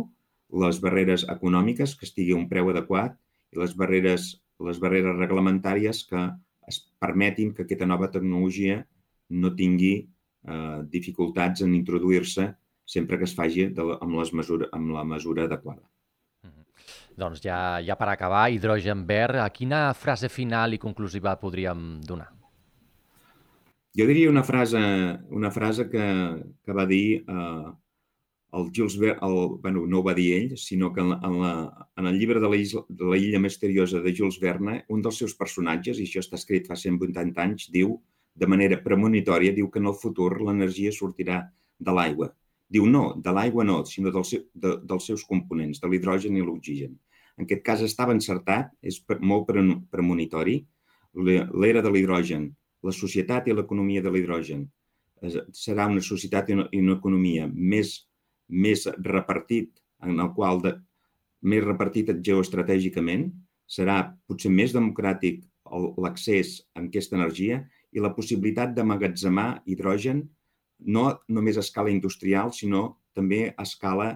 les 0.65 0.81
barreres 0.83 1.25
econòmiques, 1.33 1.95
que 1.97 2.09
estigui 2.09 2.35
a 2.35 2.41
un 2.41 2.49
preu 2.51 2.69
adequat, 2.73 3.17
i 3.55 3.61
les 3.61 3.73
barreres, 3.79 4.35
les 4.61 4.81
barreres 4.83 5.17
reglamentàries 5.21 6.03
que 6.11 6.27
es 6.69 6.81
permetin 7.01 7.53
que 7.55 7.65
aquesta 7.65 7.89
nova 7.89 8.11
tecnologia 8.13 8.83
no 9.31 9.53
tingui 9.57 9.95
eh, 10.01 10.81
dificultats 10.93 11.65
en 11.65 11.75
introduir-se 11.77 12.51
sempre 12.85 13.19
que 13.19 13.29
es 13.29 13.35
faci 13.35 13.69
de, 13.75 13.85
amb, 14.01 14.17
les 14.21 14.33
mesura, 14.37 14.69
amb 14.73 14.95
la 14.97 15.05
mesura 15.09 15.49
adequada. 15.49 15.83
Doncs 17.15 17.41
ja, 17.45 17.79
ja 17.87 17.95
per 17.95 18.09
acabar, 18.11 18.49
hidrogen 18.51 19.05
verd, 19.07 19.39
a 19.39 19.51
quina 19.55 19.93
frase 19.95 20.29
final 20.29 20.75
i 20.75 20.83
conclusiva 20.83 21.37
podríem 21.39 22.01
donar? 22.03 22.33
Jo 23.95 24.09
diria 24.11 24.31
una 24.31 24.43
frase, 24.43 24.81
una 25.31 25.53
frase 25.55 25.87
que, 25.87 26.05
que 26.67 26.75
va 26.75 26.85
dir 26.91 27.23
eh, 27.23 27.69
el 28.59 28.71
Jules 28.75 28.99
Verne, 28.99 29.19
el, 29.23 29.37
bueno, 29.63 29.85
no 29.87 30.01
ho 30.01 30.05
va 30.07 30.15
dir 30.15 30.33
ell, 30.35 30.57
sinó 30.59 30.93
que 30.93 31.01
en, 31.03 31.13
la, 31.13 31.21
en, 31.23 31.39
la, 31.41 31.89
en 31.97 32.07
el 32.11 32.19
llibre 32.19 32.41
de 32.43 32.51
la, 32.51 32.57
isla, 32.57 32.83
de 32.89 33.11
la 33.13 33.19
illa 33.19 33.39
misteriosa 33.39 34.03
de 34.03 34.15
Jules 34.17 34.41
Verne, 34.43 34.81
un 34.89 35.03
dels 35.03 35.23
seus 35.23 35.35
personatges, 35.39 36.03
i 36.03 36.09
això 36.09 36.23
està 36.23 36.39
escrit 36.41 36.67
fa 36.71 36.79
180 36.79 37.43
anys, 37.47 37.69
diu, 37.75 37.97
de 38.35 38.51
manera 38.51 38.81
premonitòria, 38.83 39.55
diu 39.55 39.71
que 39.71 39.83
en 39.83 39.91
el 39.91 39.99
futur 39.99 40.33
l'energia 40.41 40.91
sortirà 40.95 41.45
de 41.79 41.95
l'aigua. 41.95 42.33
Diu 42.71 42.87
no, 42.91 43.05
de 43.25 43.33
l'aigua 43.35 43.65
no, 43.65 43.83
sinó 43.89 44.13
del 44.15 44.25
seu, 44.25 44.45
de, 44.55 44.77
dels 44.89 45.11
seus 45.11 45.25
components, 45.29 45.81
de 45.83 45.91
l'hidrogen 45.91 46.37
i 46.37 46.45
l'oxigen. 46.45 46.95
En 47.39 47.45
aquest 47.45 47.65
cas 47.67 47.83
estava 47.83 48.15
encertat, 48.15 48.71
és 48.83 49.01
molt 49.21 49.51
premonitori, 49.91 50.61
l'era 51.15 51.83
de 51.83 51.91
l'hidrogen, 51.93 52.49
la 52.85 52.93
societat 52.93 53.49
i 53.49 53.55
l'economia 53.55 54.03
de 54.03 54.11
l'hidrogen 54.13 54.67
serà 55.57 55.87
una 55.89 56.03
societat 56.05 56.51
i 56.51 56.57
una, 56.57 56.65
i 56.73 56.83
una 56.83 56.99
economia 56.99 57.47
més 57.49 57.95
més 58.49 58.87
repartit, 59.01 59.73
en 60.03 60.21
el 60.21 60.31
qual 60.37 60.61
de, 60.63 60.75
més 61.43 61.65
repartit 61.65 62.13
geoestratègicament, 62.25 63.31
serà 63.67 64.17
potser 64.29 64.51
més 64.53 64.75
democràtic 64.77 65.45
l'accés 65.99 66.61
a 66.75 66.85
aquesta 66.85 67.17
energia 67.17 67.63
i 67.93 68.03
la 68.03 68.13
possibilitat 68.15 68.75
d'amagatzemar 68.77 69.63
hidrogen 69.67 70.23
no 70.79 71.07
només 71.29 71.57
a 71.57 71.65
escala 71.65 71.93
industrial, 71.93 72.53
sinó 72.53 73.01
també 73.15 73.49
a 73.57 73.63
escala, 73.63 74.11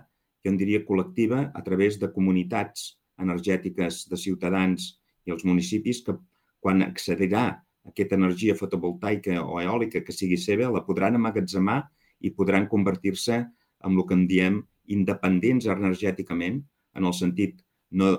jo 0.44 0.52
en 0.52 0.58
diria, 0.60 0.84
col·lectiva, 0.86 1.50
a 1.54 1.62
través 1.66 1.98
de 1.98 2.10
comunitats 2.12 2.98
energètiques 3.18 4.06
de 4.10 4.16
ciutadans 4.16 4.94
i 5.26 5.34
els 5.34 5.44
municipis 5.44 6.02
que 6.06 6.14
quan 6.62 6.82
accedirà 6.82 7.46
aquesta 7.88 8.18
energia 8.18 8.56
fotovoltaica 8.58 9.38
o 9.42 9.60
eòlica 9.62 10.02
que 10.04 10.14
sigui 10.14 10.38
seva, 10.40 10.70
la 10.70 10.84
podran 10.86 11.16
amagatzemar 11.18 11.80
i 12.20 12.32
podran 12.34 12.66
convertir-se 12.68 13.38
amb 13.86 13.94
el 14.00 14.06
que 14.06 14.16
en 14.18 14.26
diem 14.30 14.58
independents 14.98 15.68
energèticament, 15.70 16.60
en 16.96 17.06
el 17.06 17.14
sentit, 17.14 17.60
no, 17.90 18.12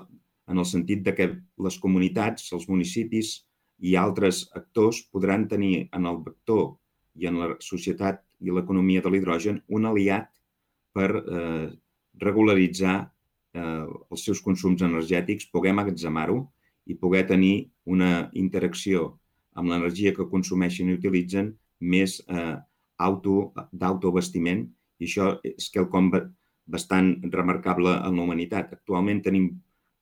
en 0.48 0.58
el 0.58 0.66
sentit 0.66 1.04
de 1.06 1.14
que 1.14 1.28
les 1.66 1.78
comunitats, 1.82 2.50
els 2.56 2.66
municipis 2.70 3.34
i 3.80 3.96
altres 3.96 4.44
actors 4.56 5.02
podran 5.12 5.46
tenir 5.48 5.88
en 5.96 6.06
el 6.08 6.20
vector 6.24 6.76
i 7.20 7.28
en 7.30 7.38
la 7.40 7.50
societat 7.64 8.22
i 8.40 8.52
l'economia 8.52 9.02
de 9.04 9.12
l'hidrogen 9.12 9.60
un 9.68 9.86
aliat 9.90 10.30
per 10.96 11.10
eh, 11.20 11.68
regularitzar 12.20 12.96
eh, 13.54 13.86
els 14.10 14.24
seus 14.24 14.40
consums 14.44 14.82
energètics, 14.86 15.48
poder 15.52 15.74
magatzemar-ho 15.76 16.42
i 16.90 16.96
poder 16.98 17.26
tenir 17.28 17.70
una 17.84 18.30
interacció 18.32 19.14
amb 19.54 19.70
l'energia 19.70 20.14
que 20.16 20.28
consumeixen 20.30 20.90
i 20.90 20.96
utilitzen 20.98 21.52
més 21.80 22.20
eh, 22.28 22.56
auto, 23.00 23.52
d'autoabastiment 23.72 24.66
i 25.00 25.08
això 25.08 25.32
és 25.46 25.70
quelcom 25.72 26.10
bastant 26.70 27.14
remarcable 27.32 27.96
en 27.96 28.16
la 28.16 28.24
humanitat. 28.24 28.74
Actualment 28.76 29.22
tenim 29.24 29.50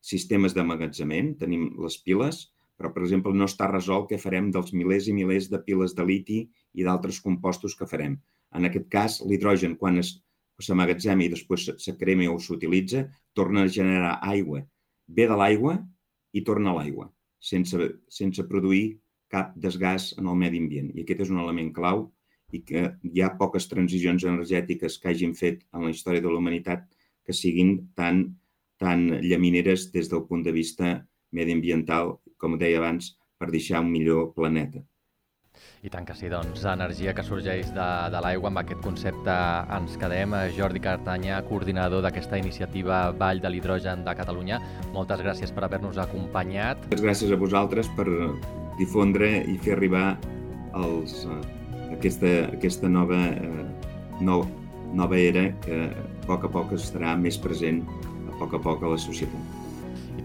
sistemes 0.05 0.55
d'amagatzament, 0.55 1.35
tenim 1.41 1.71
les 1.83 1.97
piles, 2.05 2.49
però, 2.79 2.93
per 2.95 3.03
exemple, 3.03 3.35
no 3.35 3.49
està 3.51 3.67
resolt 3.71 4.07
què 4.11 4.21
farem 4.23 4.53
dels 4.55 4.71
milers 4.73 5.09
i 5.11 5.15
milers 5.17 5.51
de 5.51 5.59
piles 5.67 5.97
de 5.99 6.07
liti 6.07 6.39
i 6.79 6.87
d'altres 6.87 7.19
compostos 7.25 7.75
que 7.75 7.89
farem. 7.91 8.15
En 8.55 8.69
aquest 8.69 8.87
cas, 8.93 9.19
l'hidrogen, 9.27 9.75
quan 9.81 9.99
s'amagatzema 9.99 11.27
i 11.27 11.33
després 11.33 11.69
se 11.83 11.97
crema 11.99 12.29
o 12.31 12.39
s'utilitza, 12.39 13.05
torna 13.35 13.67
a 13.67 13.73
generar 13.79 14.19
aigua. 14.23 14.63
Ve 15.09 15.27
de 15.27 15.37
l'aigua 15.41 15.75
i 16.33 16.45
torna 16.47 16.71
a 16.71 16.79
l'aigua, 16.79 17.09
sense, 17.41 17.91
sense 18.09 18.47
produir 18.47 18.99
cap 19.33 19.53
desgàs 19.59 20.13
en 20.21 20.31
el 20.31 20.39
medi 20.39 20.63
ambient. 20.63 20.93
I 20.95 21.03
aquest 21.03 21.27
és 21.27 21.35
un 21.35 21.43
element 21.43 21.73
clau 21.75 22.07
i 22.55 22.63
que 22.65 22.87
hi 23.05 23.23
ha 23.23 23.35
poques 23.41 23.69
transicions 23.69 24.25
energètiques 24.25 24.97
que 25.03 25.11
hagin 25.11 25.35
fet 25.37 25.67
en 25.75 25.85
la 25.85 25.93
història 25.93 26.25
de 26.25 26.31
la 26.31 26.41
humanitat 26.41 26.87
que 27.27 27.37
siguin 27.37 27.75
tan, 27.99 28.23
tan 28.81 29.05
llamineres 29.21 29.91
des 29.93 30.09
del 30.09 30.25
punt 30.31 30.47
de 30.47 30.55
vista 30.57 30.95
mediambiental, 31.37 32.17
com 32.39 32.59
deia 32.59 32.79
abans, 32.83 33.17
per 33.39 33.51
deixar 33.55 33.83
un 33.85 33.93
millor 33.93 34.33
planeta. 34.35 34.83
I 35.83 35.91
tant 35.91 36.07
que 36.07 36.15
sí, 36.19 36.29
doncs, 36.31 36.65
energia 36.67 37.13
que 37.15 37.23
sorgeix 37.27 37.71
de, 37.75 37.87
de 38.13 38.23
l'aigua, 38.23 38.51
amb 38.51 38.61
aquest 38.63 38.81
concepte 38.83 39.35
ens 39.77 39.95
quedem. 40.01 40.35
Jordi 40.57 40.83
Cartanya, 40.83 41.39
coordinador 41.49 42.03
d'aquesta 42.05 42.39
iniciativa 42.41 43.01
Vall 43.19 43.43
de 43.43 43.53
l'Hidrogen 43.53 44.03
de 44.07 44.15
Catalunya, 44.19 44.59
moltes 44.95 45.23
gràcies 45.23 45.55
per 45.55 45.67
haver-nos 45.67 46.01
acompanyat. 46.03 46.83
Moltes 46.89 47.05
gràcies 47.07 47.35
a 47.35 47.39
vosaltres 47.41 47.91
per 47.99 48.09
difondre 48.79 49.31
i 49.51 49.59
fer 49.63 49.77
arribar 49.77 50.09
els, 50.79 51.23
uh, 51.27 51.39
aquesta, 51.95 52.35
aquesta 52.59 52.91
nova, 52.91 53.21
uh, 53.39 54.19
no, 54.23 54.43
nova 54.99 55.19
era 55.19 55.49
que 55.65 55.87
a 55.91 56.27
poc 56.27 56.47
a 56.47 56.53
poc 56.59 56.75
estarà 56.79 57.15
més 57.19 57.39
present 57.41 57.83
a 58.29 58.37
poc 58.43 58.59
a 58.59 58.63
poc 58.67 58.85
a 58.85 58.95
la 58.95 59.01
societat. 59.09 59.58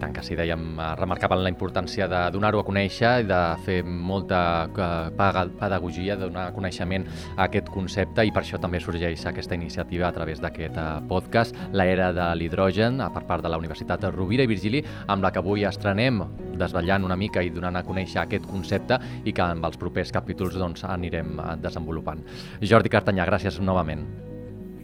Tant 0.04 0.12
que 0.12 0.20
sí, 0.20 0.34
dèiem, 0.36 0.64
eh, 0.76 0.86
remarcaven 0.98 1.40
la 1.40 1.48
importància 1.48 2.04
de 2.12 2.18
donar-ho 2.34 2.58
a 2.60 2.64
conèixer 2.66 3.22
i 3.22 3.24
de 3.24 3.38
fer 3.64 3.78
molta 3.88 4.40
eh, 4.68 5.46
pedagogia, 5.56 6.18
de 6.20 6.26
donar 6.26 6.50
coneixement 6.52 7.06
a 7.38 7.46
aquest 7.46 7.70
concepte 7.72 8.26
i 8.28 8.32
per 8.34 8.42
això 8.42 8.60
també 8.60 8.82
sorgeix 8.84 9.24
aquesta 9.30 9.56
iniciativa 9.56 10.10
a 10.10 10.12
través 10.12 10.42
d'aquest 10.44 10.76
eh, 10.76 10.84
podcast, 11.08 11.56
l'era 11.72 12.10
de 12.12 12.26
l'hidrogen, 12.36 13.00
per 13.14 13.24
part 13.24 13.46
de 13.46 13.48
la 13.48 13.62
Universitat 13.62 14.04
Rovira 14.12 14.44
i 14.44 14.52
Virgili, 14.52 14.84
amb 15.08 15.24
la 15.24 15.32
que 15.32 15.40
avui 15.40 15.64
estrenem 15.64 16.20
desvetllant 16.52 17.08
una 17.08 17.16
mica 17.16 17.40
i 17.40 17.54
donant 17.54 17.80
a 17.80 17.84
conèixer 17.88 18.20
aquest 18.26 18.44
concepte 18.50 19.00
i 19.24 19.32
que 19.32 19.46
amb 19.46 19.64
els 19.64 19.80
propers 19.80 20.12
capítols 20.12 20.60
doncs, 20.60 20.84
anirem 20.84 21.40
desenvolupant. 21.64 22.20
Jordi 22.60 22.92
Cartanyà, 22.92 23.24
gràcies 23.24 23.56
novament. 23.64 24.04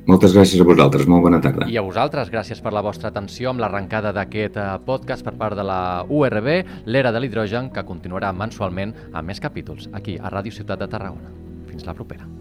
Moltes 0.09 0.33
gràcies 0.35 0.63
a 0.63 0.67
vosaltres, 0.67 1.07
molt 1.11 1.23
bona 1.27 1.41
tarda. 1.45 1.69
I 1.69 1.77
a 1.77 1.85
vosaltres, 1.85 2.31
gràcies 2.33 2.63
per 2.65 2.73
la 2.73 2.83
vostra 2.85 3.11
atenció 3.13 3.53
amb 3.53 3.61
l'arrencada 3.61 4.15
d'aquest 4.17 4.57
eh, 4.57 4.67
podcast 4.87 5.27
per 5.27 5.37
part 5.41 5.59
de 5.59 5.67
la 5.67 5.81
URB, 6.09 6.51
l'era 6.89 7.13
de 7.13 7.21
l'hidrogen, 7.21 7.71
que 7.75 7.87
continuarà 7.87 8.33
mensualment 8.33 8.97
amb 9.13 9.27
més 9.29 9.43
capítols 9.43 9.91
aquí 9.93 10.19
a 10.19 10.33
Ràdio 10.33 10.57
Ciutat 10.57 10.81
de 10.81 10.89
Tarragona. 10.91 11.35
Fins 11.69 11.87
la 11.87 11.95
propera. 11.95 12.40